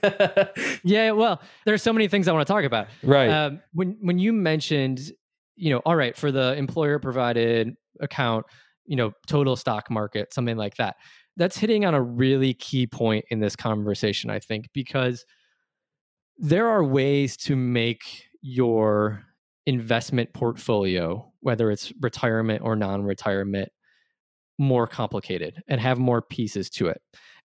yeah. 0.83 1.11
Well, 1.11 1.41
there's 1.65 1.81
so 1.81 1.91
many 1.91 2.07
things 2.07 2.27
I 2.27 2.33
want 2.33 2.47
to 2.47 2.53
talk 2.53 2.63
about. 2.63 2.87
Right. 3.03 3.29
Um, 3.29 3.61
when 3.73 3.97
when 4.01 4.19
you 4.19 4.31
mentioned, 4.31 5.11
you 5.55 5.71
know, 5.71 5.79
all 5.79 5.95
right, 5.95 6.15
for 6.15 6.31
the 6.31 6.55
employer 6.55 6.99
provided 6.99 7.75
account, 7.99 8.45
you 8.85 8.95
know, 8.95 9.11
total 9.27 9.55
stock 9.55 9.89
market, 9.89 10.33
something 10.33 10.57
like 10.57 10.75
that 10.75 10.95
that's 11.37 11.57
hitting 11.57 11.85
on 11.85 11.93
a 11.93 12.01
really 12.01 12.53
key 12.53 12.87
point 12.87 13.25
in 13.29 13.39
this 13.39 13.55
conversation, 13.55 14.29
I 14.29 14.39
think, 14.39 14.69
because 14.73 15.25
there 16.37 16.67
are 16.67 16.83
ways 16.83 17.37
to 17.37 17.55
make 17.55 18.25
your 18.41 19.23
investment 19.65 20.33
portfolio, 20.33 21.31
whether 21.41 21.71
it's 21.71 21.91
retirement 22.01 22.61
or 22.63 22.75
non 22.75 23.03
retirement, 23.03 23.69
more 24.57 24.87
complicated 24.87 25.61
and 25.67 25.81
have 25.81 25.97
more 25.97 26.21
pieces 26.21 26.69
to 26.69 26.87
it. 26.87 27.01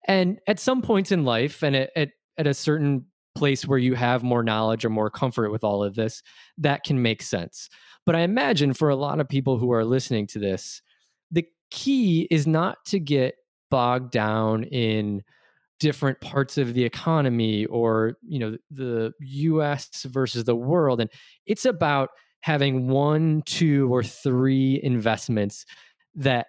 And 0.07 0.39
at 0.47 0.61
some 0.61 0.83
points 0.83 1.13
in 1.13 1.25
life 1.25 1.63
and 1.63 1.75
at, 1.75 1.91
at, 1.97 2.11
at 2.39 2.47
a 2.47 2.55
certain 2.55 3.07
place 3.35 3.67
where 3.67 3.79
you 3.79 3.95
have 3.95 4.23
more 4.23 4.43
knowledge 4.43 4.85
or 4.85 4.91
more 4.91 5.11
comfort 5.11 5.51
with 5.51 5.65
all 5.65 5.83
of 5.83 5.95
this, 5.95 6.23
that 6.59 6.85
can 6.85 7.01
make 7.01 7.23
sense. 7.23 7.69
But 8.05 8.15
I 8.15 8.21
imagine 8.21 8.75
for 8.75 8.89
a 8.89 8.97
lot 8.97 9.21
of 9.21 9.29
people 9.29 9.59
who 9.59 9.73
are 9.73 9.85
listening 9.85 10.27
to 10.29 10.39
this, 10.39 10.83
the 11.31 11.47
key 11.71 12.27
is 12.31 12.47
not 12.47 12.85
to 12.87 13.01
get 13.01 13.37
bogged 13.73 14.11
down 14.11 14.65
in 14.65 15.23
different 15.81 16.21
parts 16.21 16.59
of 16.59 16.75
the 16.75 16.85
economy 16.85 17.65
or 17.67 18.19
you 18.23 18.39
know 18.39 18.55
the 18.71 19.13
US 19.21 20.05
versus 20.05 20.45
the 20.45 20.55
world 20.55 21.01
and 21.01 21.09
it's 21.47 21.65
about 21.65 22.11
having 22.43 22.89
one 22.89 23.43
two 23.47 23.93
or 23.93 24.03
three 24.03 24.79
investments 24.83 25.65
that 26.15 26.49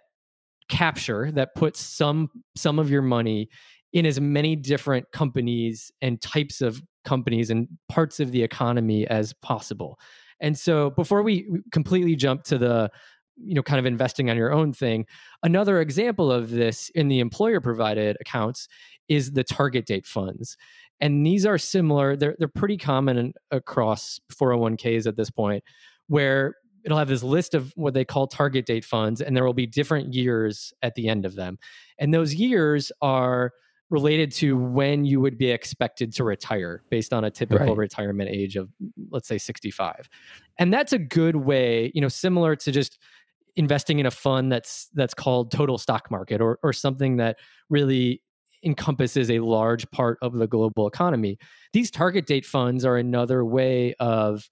capture 0.68 1.32
that 1.32 1.56
puts 1.56 1.80
some 1.80 2.28
some 2.58 2.78
of 2.78 2.92
your 2.92 3.02
money 3.02 3.48
in 3.94 4.06
as 4.06 4.20
many 4.20 4.54
different 4.58 5.06
companies 5.14 5.94
and 6.02 6.22
types 6.22 6.60
of 6.60 6.82
companies 7.06 7.50
and 7.50 7.70
parts 7.88 8.20
of 8.20 8.32
the 8.32 8.44
economy 8.44 9.08
as 9.08 9.32
possible. 9.42 9.98
And 10.42 10.58
so 10.58 10.90
before 10.90 11.24
we 11.24 11.48
completely 11.72 12.18
jump 12.18 12.44
to 12.46 12.58
the 12.58 12.92
you 13.38 13.56
know 13.56 13.64
kind 13.64 13.80
of 13.80 13.86
investing 13.86 14.30
on 14.30 14.38
your 14.38 14.54
own 14.54 14.74
thing. 14.74 15.06
Another 15.44 15.82
example 15.82 16.32
of 16.32 16.50
this 16.50 16.90
in 16.96 17.08
the 17.08 17.20
employer 17.20 17.60
provided 17.60 18.18
accounts 18.20 18.68
is 19.08 19.32
the 19.32 19.44
target 19.44 19.86
date 19.86 20.06
funds 20.06 20.58
and 21.02 21.26
these 21.26 21.46
are 21.46 21.58
similar 21.58 22.16
they're 22.16 22.36
they're 22.40 22.48
pretty 22.48 22.78
common 22.78 23.34
across 23.52 24.20
401ks 24.32 25.06
at 25.06 25.18
this 25.18 25.30
point 25.30 25.64
where 26.08 26.56
it'll 26.84 26.98
have 26.98 27.08
this 27.08 27.24
list 27.24 27.54
of 27.54 27.72
what 27.76 27.94
they 27.94 28.06
call 28.06 28.28
target 28.28 28.66
date 28.66 28.86
funds 28.86 29.22
and 29.22 29.36
there 29.36 29.46
will 29.46 29.54
be 29.54 29.66
different 29.66 30.14
years 30.14 30.74
at 30.82 30.96
the 30.96 31.08
end 31.08 31.26
of 31.26 31.36
them. 31.36 31.58
And 31.98 32.14
those 32.14 32.36
years 32.36 32.92
are 33.02 33.52
related 33.90 34.32
to 34.32 34.58
when 34.58 35.06
you 35.06 35.22
would 35.22 35.38
be 35.38 35.52
expected 35.52 36.14
to 36.14 36.24
retire 36.24 36.84
based 36.90 37.14
on 37.14 37.24
a 37.24 37.32
typical 37.32 37.68
right. 37.68 37.78
retirement 37.78 38.30
age 38.30 38.56
of 38.56 38.70
let's 39.12 39.28
say 39.28 39.38
65 39.38 40.10
and 40.58 40.74
that's 40.74 40.94
a 40.94 40.98
good 40.98 41.36
way 41.36 41.92
you 41.94 42.02
know 42.02 42.08
similar 42.08 42.56
to 42.56 42.72
just 42.72 42.98
investing 43.56 44.00
in 44.00 44.06
a 44.06 44.12
fund 44.12 44.52
that's 44.52 44.90
that's 44.94 45.14
called 45.14 45.52
total 45.52 45.78
stock 45.78 46.10
market 46.10 46.42
or 46.42 46.60
or 46.64 46.74
something 46.74 47.18
that 47.18 47.38
really 47.70 48.22
encompasses 48.64 49.30
a 49.30 49.40
large 49.40 49.90
part 49.92 50.18
of 50.22 50.34
the 50.34 50.48
global 50.48 50.88
economy. 50.88 51.38
These 51.74 51.92
target 51.92 52.26
date 52.26 52.46
funds 52.46 52.86
are 52.86 52.98
another 52.98 53.44
way 53.44 53.94
of 54.00 54.50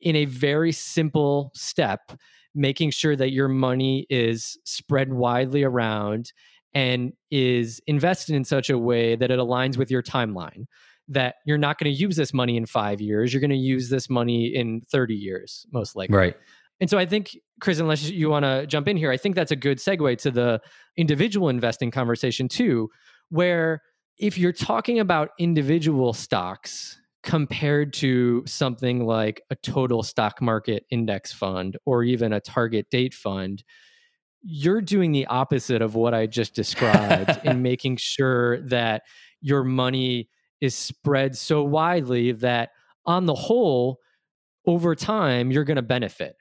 in 0.00 0.14
a 0.16 0.26
very 0.26 0.72
simple 0.72 1.50
step 1.54 2.12
making 2.54 2.90
sure 2.90 3.16
that 3.16 3.32
your 3.32 3.48
money 3.48 4.06
is 4.08 4.58
spread 4.64 5.12
widely 5.12 5.62
around 5.62 6.32
and 6.74 7.12
is 7.30 7.80
invested 7.86 8.34
in 8.34 8.44
such 8.44 8.70
a 8.70 8.78
way 8.78 9.16
that 9.16 9.30
it 9.30 9.38
aligns 9.38 9.76
with 9.76 9.90
your 9.90 10.02
timeline 10.02 10.64
that 11.08 11.36
you're 11.46 11.58
not 11.58 11.78
going 11.78 11.90
to 11.90 11.98
use 11.98 12.16
this 12.16 12.34
money 12.34 12.56
in 12.56 12.66
5 12.66 13.00
years 13.00 13.32
you're 13.32 13.40
going 13.40 13.50
to 13.50 13.56
use 13.56 13.88
this 13.88 14.10
money 14.10 14.46
in 14.46 14.80
30 14.90 15.14
years 15.14 15.66
most 15.72 15.96
likely 15.96 16.16
right 16.16 16.36
and 16.80 16.90
so 16.90 16.98
I 16.98 17.06
think, 17.06 17.36
Chris, 17.60 17.78
unless 17.78 18.08
you 18.08 18.28
want 18.28 18.44
to 18.44 18.66
jump 18.66 18.88
in 18.88 18.96
here, 18.96 19.10
I 19.10 19.16
think 19.16 19.34
that's 19.34 19.50
a 19.50 19.56
good 19.56 19.78
segue 19.78 20.18
to 20.18 20.30
the 20.30 20.60
individual 20.96 21.48
investing 21.48 21.90
conversation 21.90 22.48
too, 22.48 22.90
where 23.30 23.82
if 24.18 24.38
you're 24.38 24.52
talking 24.52 24.98
about 24.98 25.30
individual 25.38 26.12
stocks 26.12 26.98
compared 27.22 27.92
to 27.92 28.42
something 28.46 29.04
like 29.04 29.42
a 29.50 29.56
total 29.56 30.02
stock 30.02 30.40
market 30.40 30.84
index 30.90 31.32
fund 31.32 31.76
or 31.84 32.04
even 32.04 32.32
a 32.32 32.40
target 32.40 32.88
date 32.90 33.14
fund, 33.14 33.64
you're 34.42 34.80
doing 34.80 35.12
the 35.12 35.26
opposite 35.26 35.82
of 35.82 35.94
what 35.94 36.14
I 36.14 36.26
just 36.26 36.54
described 36.54 37.40
in 37.44 37.62
making 37.62 37.96
sure 37.96 38.60
that 38.68 39.02
your 39.40 39.64
money 39.64 40.28
is 40.60 40.74
spread 40.74 41.36
so 41.36 41.62
widely 41.62 42.32
that 42.32 42.70
on 43.06 43.26
the 43.26 43.34
whole, 43.34 43.98
over 44.66 44.94
time, 44.94 45.50
you're 45.50 45.64
going 45.64 45.76
to 45.76 45.82
benefit. 45.82 46.36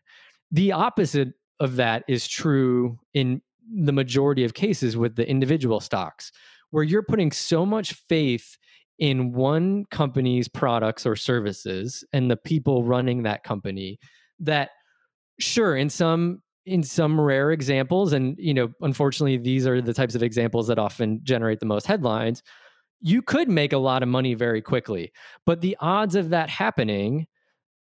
The 0.52 0.72
opposite 0.72 1.30
of 1.60 1.76
that 1.78 2.04
is 2.08 2.28
true 2.28 3.00
in 3.14 3.42
the 3.72 3.92
majority 3.92 4.44
of 4.44 4.54
cases 4.54 4.96
with 4.96 5.16
the 5.16 5.28
individual 5.28 5.80
stocks, 5.80 6.32
where 6.72 6.84
you're 6.84 7.04
putting 7.04 7.32
so 7.32 7.66
much 7.66 7.94
faith 8.08 8.58
in 9.00 9.34
one 9.34 9.86
company's 9.92 10.48
products 10.48 11.06
or 11.06 11.16
services 11.16 12.04
and 12.14 12.32
the 12.32 12.38
people 12.38 12.84
running 12.84 13.24
that 13.24 13.44
company 13.44 14.00
that 14.40 14.70
sure 15.40 15.76
in 15.76 15.90
some 15.90 16.42
in 16.66 16.82
some 16.82 17.20
rare 17.20 17.52
examples 17.52 18.14
and 18.14 18.38
you 18.40 18.54
know 18.54 18.70
unfortunately 18.82 19.36
these 19.36 19.68
are 19.68 19.82
the 19.82 19.94
types 19.94 20.16
of 20.16 20.24
examples 20.24 20.66
that 20.68 20.80
often 20.80 21.20
generate 21.24 21.60
the 21.60 21.66
most 21.66 21.86
headlines 21.86 22.42
you 23.02 23.22
could 23.22 23.50
make 23.50 23.74
a 23.74 23.78
lot 23.78 24.02
of 24.02 24.10
money 24.10 24.34
very 24.34 24.62
quickly. 24.62 25.12
But 25.46 25.62
the 25.62 25.78
odds 25.80 26.16
of 26.16 26.30
that 26.30 26.50
happening 26.50 27.28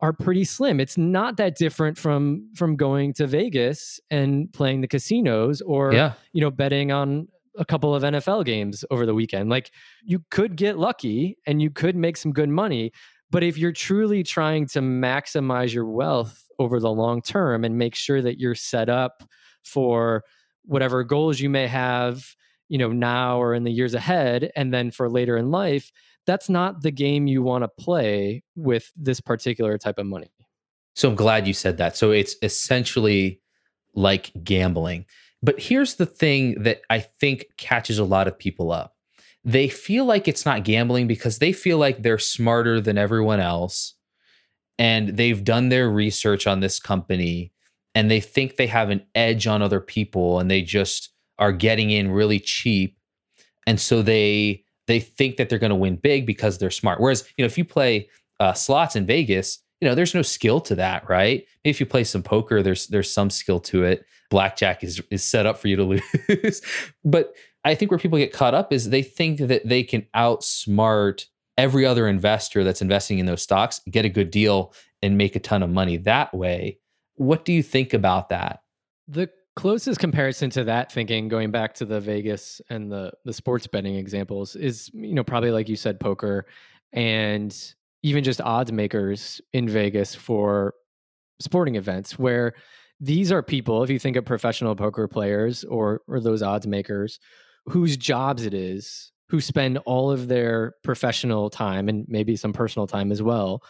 are 0.01 0.13
pretty 0.13 0.43
slim 0.43 0.79
it's 0.79 0.97
not 0.97 1.37
that 1.37 1.55
different 1.55 1.97
from 1.97 2.49
from 2.55 2.75
going 2.75 3.13
to 3.13 3.27
vegas 3.27 3.99
and 4.09 4.51
playing 4.53 4.81
the 4.81 4.87
casinos 4.87 5.61
or 5.61 5.93
yeah. 5.93 6.13
you 6.33 6.41
know 6.41 6.51
betting 6.51 6.91
on 6.91 7.27
a 7.57 7.65
couple 7.65 7.93
of 7.93 8.01
NFL 8.01 8.45
games 8.45 8.85
over 8.91 9.05
the 9.05 9.13
weekend 9.13 9.49
like 9.49 9.71
you 10.03 10.23
could 10.31 10.55
get 10.55 10.77
lucky 10.77 11.37
and 11.45 11.61
you 11.61 11.69
could 11.69 11.95
make 11.95 12.15
some 12.15 12.31
good 12.31 12.49
money 12.49 12.91
but 13.31 13.43
if 13.43 13.57
you're 13.57 13.71
truly 13.71 14.23
trying 14.23 14.67
to 14.67 14.79
maximize 14.79 15.73
your 15.73 15.85
wealth 15.85 16.45
over 16.59 16.79
the 16.79 16.91
long 16.91 17.21
term 17.21 17.63
and 17.63 17.77
make 17.77 17.95
sure 17.95 18.21
that 18.21 18.39
you're 18.39 18.55
set 18.55 18.89
up 18.89 19.23
for 19.63 20.23
whatever 20.65 21.03
goals 21.03 21.39
you 21.39 21.49
may 21.49 21.65
have, 21.65 22.35
you 22.67 22.77
know, 22.77 22.91
now 22.91 23.41
or 23.41 23.53
in 23.53 23.63
the 23.63 23.71
years 23.71 23.93
ahead, 23.93 24.51
and 24.55 24.73
then 24.73 24.91
for 24.91 25.09
later 25.09 25.37
in 25.37 25.49
life, 25.49 25.91
that's 26.25 26.49
not 26.49 26.81
the 26.81 26.91
game 26.91 27.27
you 27.27 27.41
want 27.41 27.63
to 27.63 27.67
play 27.67 28.43
with 28.55 28.91
this 28.95 29.19
particular 29.19 29.77
type 29.77 29.97
of 29.97 30.05
money. 30.05 30.31
So 30.95 31.09
I'm 31.09 31.15
glad 31.15 31.47
you 31.47 31.53
said 31.53 31.77
that. 31.77 31.95
So 31.95 32.11
it's 32.11 32.35
essentially 32.41 33.41
like 33.95 34.31
gambling. 34.43 35.05
But 35.41 35.59
here's 35.59 35.95
the 35.95 36.05
thing 36.05 36.61
that 36.63 36.81
I 36.89 36.99
think 36.99 37.45
catches 37.57 37.97
a 37.97 38.03
lot 38.03 38.27
of 38.27 38.37
people 38.37 38.71
up 38.71 38.95
they 39.43 39.67
feel 39.67 40.05
like 40.05 40.27
it's 40.27 40.45
not 40.45 40.63
gambling 40.63 41.07
because 41.07 41.39
they 41.39 41.51
feel 41.51 41.77
like 41.77 42.01
they're 42.01 42.19
smarter 42.19 42.79
than 42.79 42.97
everyone 42.97 43.39
else 43.39 43.95
and 44.77 45.09
they've 45.09 45.43
done 45.43 45.69
their 45.69 45.89
research 45.89 46.45
on 46.45 46.59
this 46.59 46.79
company 46.79 47.51
and 47.95 48.09
they 48.09 48.19
think 48.19 48.55
they 48.55 48.67
have 48.67 48.89
an 48.89 49.03
edge 49.15 49.47
on 49.47 49.61
other 49.61 49.79
people 49.79 50.39
and 50.39 50.49
they 50.49 50.61
just 50.61 51.09
are 51.39 51.51
getting 51.51 51.89
in 51.89 52.11
really 52.11 52.39
cheap 52.39 52.97
and 53.65 53.79
so 53.79 54.01
they 54.01 54.63
they 54.87 54.99
think 54.99 55.37
that 55.37 55.49
they're 55.49 55.59
going 55.59 55.69
to 55.69 55.75
win 55.75 55.95
big 55.95 56.25
because 56.25 56.57
they're 56.57 56.71
smart 56.71 56.99
whereas 56.99 57.27
you 57.37 57.43
know 57.43 57.47
if 57.47 57.57
you 57.57 57.65
play 57.65 58.09
uh, 58.39 58.53
slots 58.53 58.95
in 58.95 59.05
vegas 59.05 59.59
you 59.79 59.87
know 59.87 59.95
there's 59.95 60.15
no 60.15 60.21
skill 60.21 60.59
to 60.59 60.75
that 60.75 61.07
right 61.09 61.45
if 61.63 61.79
you 61.79 61.85
play 61.85 62.03
some 62.03 62.23
poker 62.23 62.61
there's 62.61 62.87
there's 62.87 63.11
some 63.11 63.29
skill 63.29 63.59
to 63.59 63.83
it 63.83 64.05
blackjack 64.29 64.83
is 64.83 65.01
is 65.11 65.23
set 65.23 65.45
up 65.45 65.57
for 65.57 65.67
you 65.67 65.75
to 65.75 65.83
lose 66.29 66.61
but 67.03 67.33
I 67.63 67.75
think 67.75 67.91
where 67.91 67.99
people 67.99 68.17
get 68.17 68.33
caught 68.33 68.53
up 68.53 68.73
is 68.73 68.89
they 68.89 69.03
think 69.03 69.39
that 69.39 69.67
they 69.67 69.83
can 69.83 70.05
outsmart 70.15 71.25
every 71.57 71.85
other 71.85 72.07
investor 72.07 72.63
that's 72.63 72.81
investing 72.81 73.19
in 73.19 73.25
those 73.25 73.41
stocks, 73.41 73.81
get 73.89 74.05
a 74.05 74.09
good 74.09 74.31
deal, 74.31 74.73
and 75.01 75.17
make 75.17 75.35
a 75.35 75.39
ton 75.39 75.61
of 75.61 75.69
money 75.69 75.97
that 75.97 76.33
way. 76.33 76.79
What 77.15 77.45
do 77.45 77.53
you 77.53 77.61
think 77.61 77.93
about 77.93 78.29
that? 78.29 78.61
The 79.07 79.29
closest 79.55 79.99
comparison 79.99 80.49
to 80.51 80.63
that 80.65 80.91
thinking, 80.91 81.27
going 81.27 81.51
back 81.51 81.73
to 81.75 81.85
the 81.85 81.99
Vegas 81.99 82.61
and 82.69 82.91
the 82.91 83.11
the 83.25 83.33
sports 83.33 83.67
betting 83.67 83.95
examples, 83.95 84.55
is 84.55 84.89
you 84.93 85.13
know 85.13 85.23
probably 85.23 85.51
like 85.51 85.69
you 85.69 85.75
said, 85.75 85.99
poker, 85.99 86.45
and 86.93 87.73
even 88.03 88.23
just 88.23 88.41
odds 88.41 88.71
makers 88.71 89.41
in 89.53 89.69
Vegas 89.69 90.15
for 90.15 90.73
sporting 91.39 91.75
events 91.75 92.19
where 92.19 92.53
these 92.99 93.31
are 93.31 93.41
people 93.41 93.83
if 93.83 93.89
you 93.89 93.97
think 93.97 94.15
of 94.15 94.23
professional 94.25 94.75
poker 94.75 95.07
players 95.07 95.63
or 95.63 96.01
or 96.07 96.19
those 96.19 96.43
odds 96.43 96.67
makers 96.67 97.19
whose 97.65 97.97
jobs 97.97 98.45
it 98.45 98.53
is 98.53 99.11
who 99.27 99.41
spend 99.41 99.79
all 99.79 100.11
of 100.11 100.27
their 100.27 100.75
professional 100.83 101.49
time 101.49 101.89
and 101.89 102.05
maybe 102.07 102.35
some 102.35 102.53
personal 102.53 102.85
time 102.85 103.11
as 103.11 103.21
well 103.23 103.63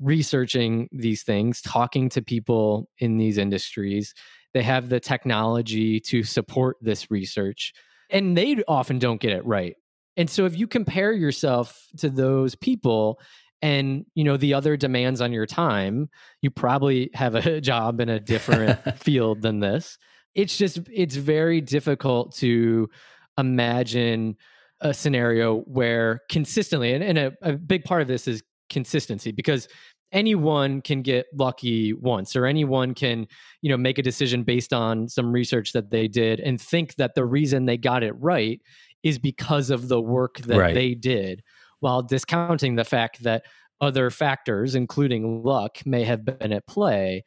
researching 0.00 0.88
these 0.92 1.22
things, 1.22 1.60
talking 1.62 2.08
to 2.10 2.22
people 2.22 2.88
in 2.98 3.16
these 3.16 3.38
industries. 3.38 4.14
They 4.54 4.62
have 4.62 4.88
the 4.88 5.00
technology 5.00 6.00
to 6.00 6.22
support 6.22 6.76
this 6.80 7.10
research, 7.10 7.74
and 8.08 8.36
they 8.36 8.62
often 8.66 8.98
don't 8.98 9.20
get 9.20 9.32
it 9.32 9.44
right. 9.44 9.76
And 10.16 10.30
so 10.30 10.46
if 10.46 10.56
you 10.56 10.66
compare 10.66 11.12
yourself 11.12 11.88
to 11.98 12.08
those 12.08 12.54
people 12.54 13.20
and 13.62 14.06
you 14.14 14.24
know 14.24 14.36
the 14.36 14.54
other 14.54 14.76
demands 14.76 15.20
on 15.20 15.32
your 15.32 15.46
time, 15.46 16.08
you 16.40 16.50
probably 16.50 17.10
have 17.14 17.34
a 17.34 17.60
job 17.62 18.00
in 18.00 18.08
a 18.08 18.20
different 18.20 18.98
field 18.98 19.42
than 19.42 19.60
this. 19.60 19.98
It's 20.34 20.56
just 20.56 20.80
it's 20.92 21.16
very 21.16 21.60
difficult 21.60 22.34
to 22.36 22.88
imagine 23.36 24.36
a 24.80 24.94
scenario 24.94 25.60
where 25.60 26.20
consistently, 26.28 26.92
and, 26.92 27.02
and 27.02 27.18
a, 27.18 27.32
a 27.42 27.52
big 27.54 27.84
part 27.84 28.02
of 28.02 28.08
this 28.08 28.28
is 28.28 28.42
consistency 28.70 29.32
because 29.32 29.68
anyone 30.14 30.80
can 30.80 31.02
get 31.02 31.26
lucky 31.34 31.92
once 31.92 32.34
or 32.36 32.46
anyone 32.46 32.94
can 32.94 33.26
you 33.60 33.68
know 33.68 33.76
make 33.76 33.98
a 33.98 34.02
decision 34.02 34.44
based 34.44 34.72
on 34.72 35.08
some 35.08 35.32
research 35.32 35.72
that 35.72 35.90
they 35.90 36.08
did 36.08 36.40
and 36.40 36.60
think 36.60 36.94
that 36.94 37.14
the 37.14 37.24
reason 37.24 37.66
they 37.66 37.76
got 37.76 38.02
it 38.02 38.12
right 38.12 38.62
is 39.02 39.18
because 39.18 39.68
of 39.68 39.88
the 39.88 40.00
work 40.00 40.38
that 40.38 40.56
right. 40.56 40.74
they 40.74 40.94
did 40.94 41.42
while 41.80 42.00
discounting 42.00 42.76
the 42.76 42.84
fact 42.84 43.22
that 43.24 43.44
other 43.80 44.08
factors 44.08 44.74
including 44.74 45.42
luck 45.42 45.84
may 45.84 46.04
have 46.04 46.24
been 46.24 46.52
at 46.52 46.66
play 46.66 47.22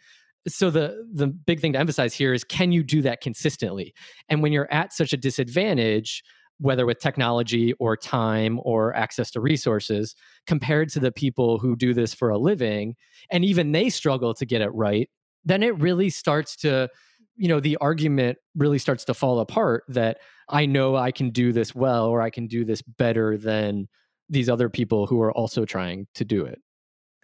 so 0.47 0.69
the 0.69 1.05
the 1.13 1.27
big 1.27 1.59
thing 1.59 1.73
to 1.73 1.79
emphasize 1.79 2.13
here 2.13 2.33
is 2.33 2.45
can 2.45 2.71
you 2.71 2.81
do 2.83 3.01
that 3.01 3.19
consistently 3.19 3.93
and 4.29 4.41
when 4.41 4.53
you're 4.53 4.71
at 4.71 4.93
such 4.93 5.11
a 5.11 5.17
disadvantage 5.17 6.23
whether 6.59 6.85
with 6.85 6.99
technology 6.99 7.73
or 7.73 7.95
time 7.95 8.59
or 8.63 8.95
access 8.95 9.31
to 9.31 9.39
resources 9.39 10.15
compared 10.45 10.89
to 10.89 10.99
the 10.99 11.11
people 11.11 11.59
who 11.59 11.75
do 11.75 11.93
this 11.93 12.13
for 12.13 12.29
a 12.29 12.37
living 12.37 12.95
and 13.31 13.45
even 13.45 13.71
they 13.71 13.89
struggle 13.89 14.33
to 14.33 14.45
get 14.45 14.61
it 14.61 14.69
right 14.69 15.09
then 15.45 15.63
it 15.63 15.77
really 15.79 16.09
starts 16.09 16.55
to 16.55 16.89
you 17.35 17.47
know 17.47 17.59
the 17.59 17.77
argument 17.77 18.37
really 18.55 18.79
starts 18.79 19.05
to 19.05 19.13
fall 19.13 19.39
apart 19.39 19.83
that 19.87 20.17
i 20.49 20.65
know 20.65 20.95
i 20.95 21.11
can 21.11 21.29
do 21.29 21.51
this 21.51 21.75
well 21.75 22.05
or 22.05 22.21
i 22.21 22.29
can 22.29 22.47
do 22.47 22.65
this 22.65 22.81
better 22.81 23.37
than 23.37 23.87
these 24.29 24.49
other 24.49 24.69
people 24.69 25.07
who 25.07 25.21
are 25.21 25.31
also 25.33 25.63
trying 25.63 26.07
to 26.13 26.25
do 26.25 26.43
it 26.45 26.61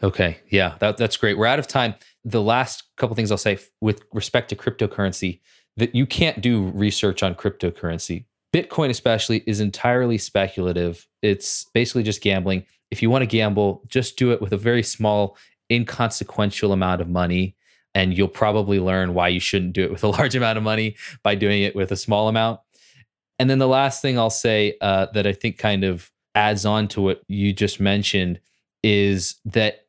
Okay. 0.02 0.38
Yeah, 0.50 0.76
that, 0.80 0.98
that's 0.98 1.16
great. 1.16 1.38
We're 1.38 1.46
out 1.46 1.60
of 1.60 1.68
time. 1.68 1.96
The 2.26 2.42
last 2.42 2.84
couple 2.98 3.16
things 3.16 3.32
I'll 3.32 3.38
say 3.38 3.58
with 3.80 4.02
respect 4.12 4.50
to 4.50 4.56
cryptocurrency 4.56 5.40
that 5.78 5.96
you 5.96 6.06
can't 6.06 6.42
do 6.42 6.66
research 6.72 7.24
on 7.24 7.36
cryptocurrency. 7.36 8.26
Bitcoin, 8.54 8.90
especially, 8.90 9.44
is 9.48 9.60
entirely 9.60 10.18
speculative. 10.18 11.08
It's 11.22 11.66
basically 11.74 12.04
just 12.04 12.22
gambling. 12.22 12.66
If 12.92 13.02
you 13.02 13.10
want 13.10 13.24
to 13.24 13.28
gamble, 13.28 13.84
just 13.88 14.18
do 14.18 14.32
it 14.32 14.42
with 14.42 14.54
a 14.54 14.58
very 14.58 14.84
small, 14.84 15.38
inconsequential 15.72 16.72
amount 16.72 17.02
of 17.02 17.10
money. 17.10 17.56
And 17.96 18.16
you'll 18.16 18.28
probably 18.28 18.80
learn 18.80 19.14
why 19.14 19.30
you 19.30 19.40
shouldn't 19.40 19.74
do 19.74 19.84
it 19.84 19.92
with 19.92 20.04
a 20.04 20.08
large 20.18 20.36
amount 20.36 20.58
of 20.58 20.64
money 20.64 20.96
by 21.24 21.36
doing 21.36 21.64
it 21.64 21.76
with 21.76 21.92
a 21.92 21.98
small 21.98 22.28
amount. 22.28 22.60
And 23.40 23.50
then 23.50 23.60
the 23.60 23.68
last 23.68 24.02
thing 24.02 24.20
I'll 24.20 24.30
say 24.30 24.78
uh, 24.82 25.08
that 25.14 25.26
I 25.26 25.34
think 25.34 25.58
kind 25.58 25.84
of 25.84 26.12
adds 26.36 26.66
on 26.66 26.88
to 26.90 27.02
what 27.02 27.22
you 27.28 27.54
just 27.54 27.80
mentioned 27.80 28.40
is 28.84 29.36
that 29.46 29.86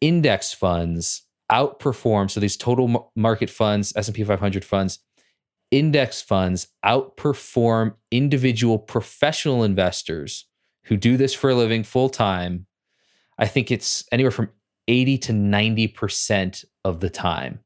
index 0.00 0.52
funds 0.52 1.22
outperform 1.50 2.30
so 2.30 2.40
these 2.40 2.56
total 2.56 3.10
market 3.14 3.48
funds 3.48 3.92
s&p 3.96 4.22
500 4.24 4.64
funds 4.64 4.98
index 5.70 6.22
funds 6.22 6.68
outperform 6.84 7.94
individual 8.10 8.78
professional 8.78 9.64
investors 9.64 10.46
who 10.84 10.96
do 10.96 11.16
this 11.16 11.34
for 11.34 11.50
a 11.50 11.54
living 11.54 11.82
full 11.82 12.08
time 12.08 12.66
i 13.38 13.46
think 13.46 13.70
it's 13.70 14.04
anywhere 14.12 14.30
from 14.30 14.48
80 14.88 15.18
to 15.18 15.32
90% 15.32 16.64
of 16.84 17.00
the 17.00 17.10
time. 17.10 17.60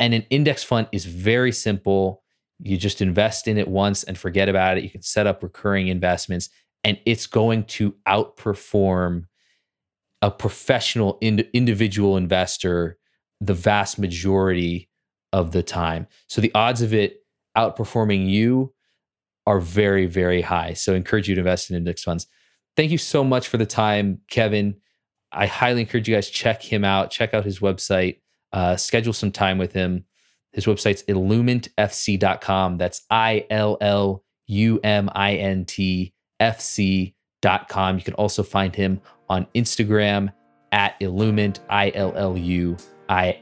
And 0.00 0.14
an 0.14 0.26
index 0.30 0.64
fund 0.64 0.88
is 0.92 1.04
very 1.04 1.52
simple. 1.52 2.22
You 2.58 2.76
just 2.76 3.00
invest 3.00 3.46
in 3.46 3.58
it 3.58 3.68
once 3.68 4.02
and 4.04 4.18
forget 4.18 4.48
about 4.48 4.76
it. 4.76 4.84
You 4.84 4.90
can 4.90 5.02
set 5.02 5.26
up 5.26 5.42
recurring 5.42 5.88
investments 5.88 6.48
and 6.84 6.98
it's 7.06 7.26
going 7.26 7.64
to 7.64 7.94
outperform 8.08 9.26
a 10.20 10.30
professional 10.30 11.18
ind- 11.20 11.48
individual 11.52 12.16
investor 12.16 12.98
the 13.40 13.54
vast 13.54 13.98
majority 13.98 14.88
of 15.32 15.52
the 15.52 15.62
time. 15.62 16.06
So 16.28 16.40
the 16.40 16.52
odds 16.54 16.82
of 16.82 16.92
it 16.94 17.24
outperforming 17.56 18.28
you 18.28 18.72
are 19.46 19.60
very, 19.60 20.06
very 20.06 20.40
high. 20.40 20.74
So 20.74 20.92
I 20.92 20.96
encourage 20.96 21.28
you 21.28 21.34
to 21.34 21.40
invest 21.40 21.70
in 21.70 21.76
index 21.76 22.02
funds. 22.02 22.26
Thank 22.76 22.90
you 22.90 22.98
so 22.98 23.24
much 23.24 23.48
for 23.48 23.56
the 23.56 23.66
time, 23.66 24.20
Kevin. 24.30 24.76
I 25.32 25.46
highly 25.46 25.80
encourage 25.80 26.08
you 26.08 26.14
guys 26.14 26.28
check 26.28 26.62
him 26.62 26.84
out, 26.84 27.10
check 27.10 27.34
out 27.34 27.44
his 27.44 27.60
website, 27.60 28.20
uh, 28.52 28.76
schedule 28.76 29.12
some 29.12 29.32
time 29.32 29.58
with 29.58 29.72
him. 29.72 30.04
His 30.52 30.66
website's 30.66 31.02
illumintfc.com. 31.04 32.78
That's 32.78 33.02
I 33.10 33.46
L 33.48 33.78
L 33.80 34.22
U 34.46 34.80
M 34.84 35.10
I 35.14 35.34
N 35.34 35.64
T 35.64 36.12
F 36.38 36.60
C 36.60 37.14
illumint.com. 37.42 37.98
You 37.98 38.04
can 38.04 38.14
also 38.14 38.42
find 38.42 38.74
him 38.74 39.00
on 39.28 39.46
Instagram 39.54 40.32
at 40.72 40.98
illumint, 41.00 41.60
I 41.68 41.92
L 41.94 42.12
L 42.16 42.36
U 42.36 42.76
I 43.08 43.40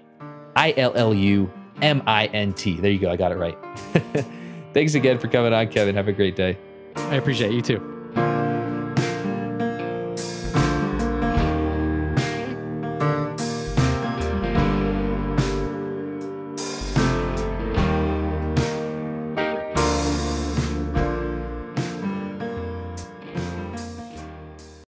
I 0.57 0.75
L 0.77 0.93
L 0.95 1.15
U 1.15 1.51
M 1.83 2.03
I 2.07 2.27
N 2.27 2.53
T. 2.53 2.81
There 2.81 2.91
you 2.91 2.99
go. 2.99 3.11
I 3.11 3.17
got 3.17 3.33
it 3.33 3.37
right. 3.37 3.59
Thanks 4.73 4.95
again 4.95 5.19
for 5.19 5.29
coming 5.29 5.53
on, 5.53 5.69
Kevin. 5.69 5.95
Have 5.95 6.09
a 6.09 6.13
great 6.13 6.37
day. 6.37 6.57
I 6.97 7.17
appreciate 7.17 7.53
you 7.53 7.63
too. 7.63 8.00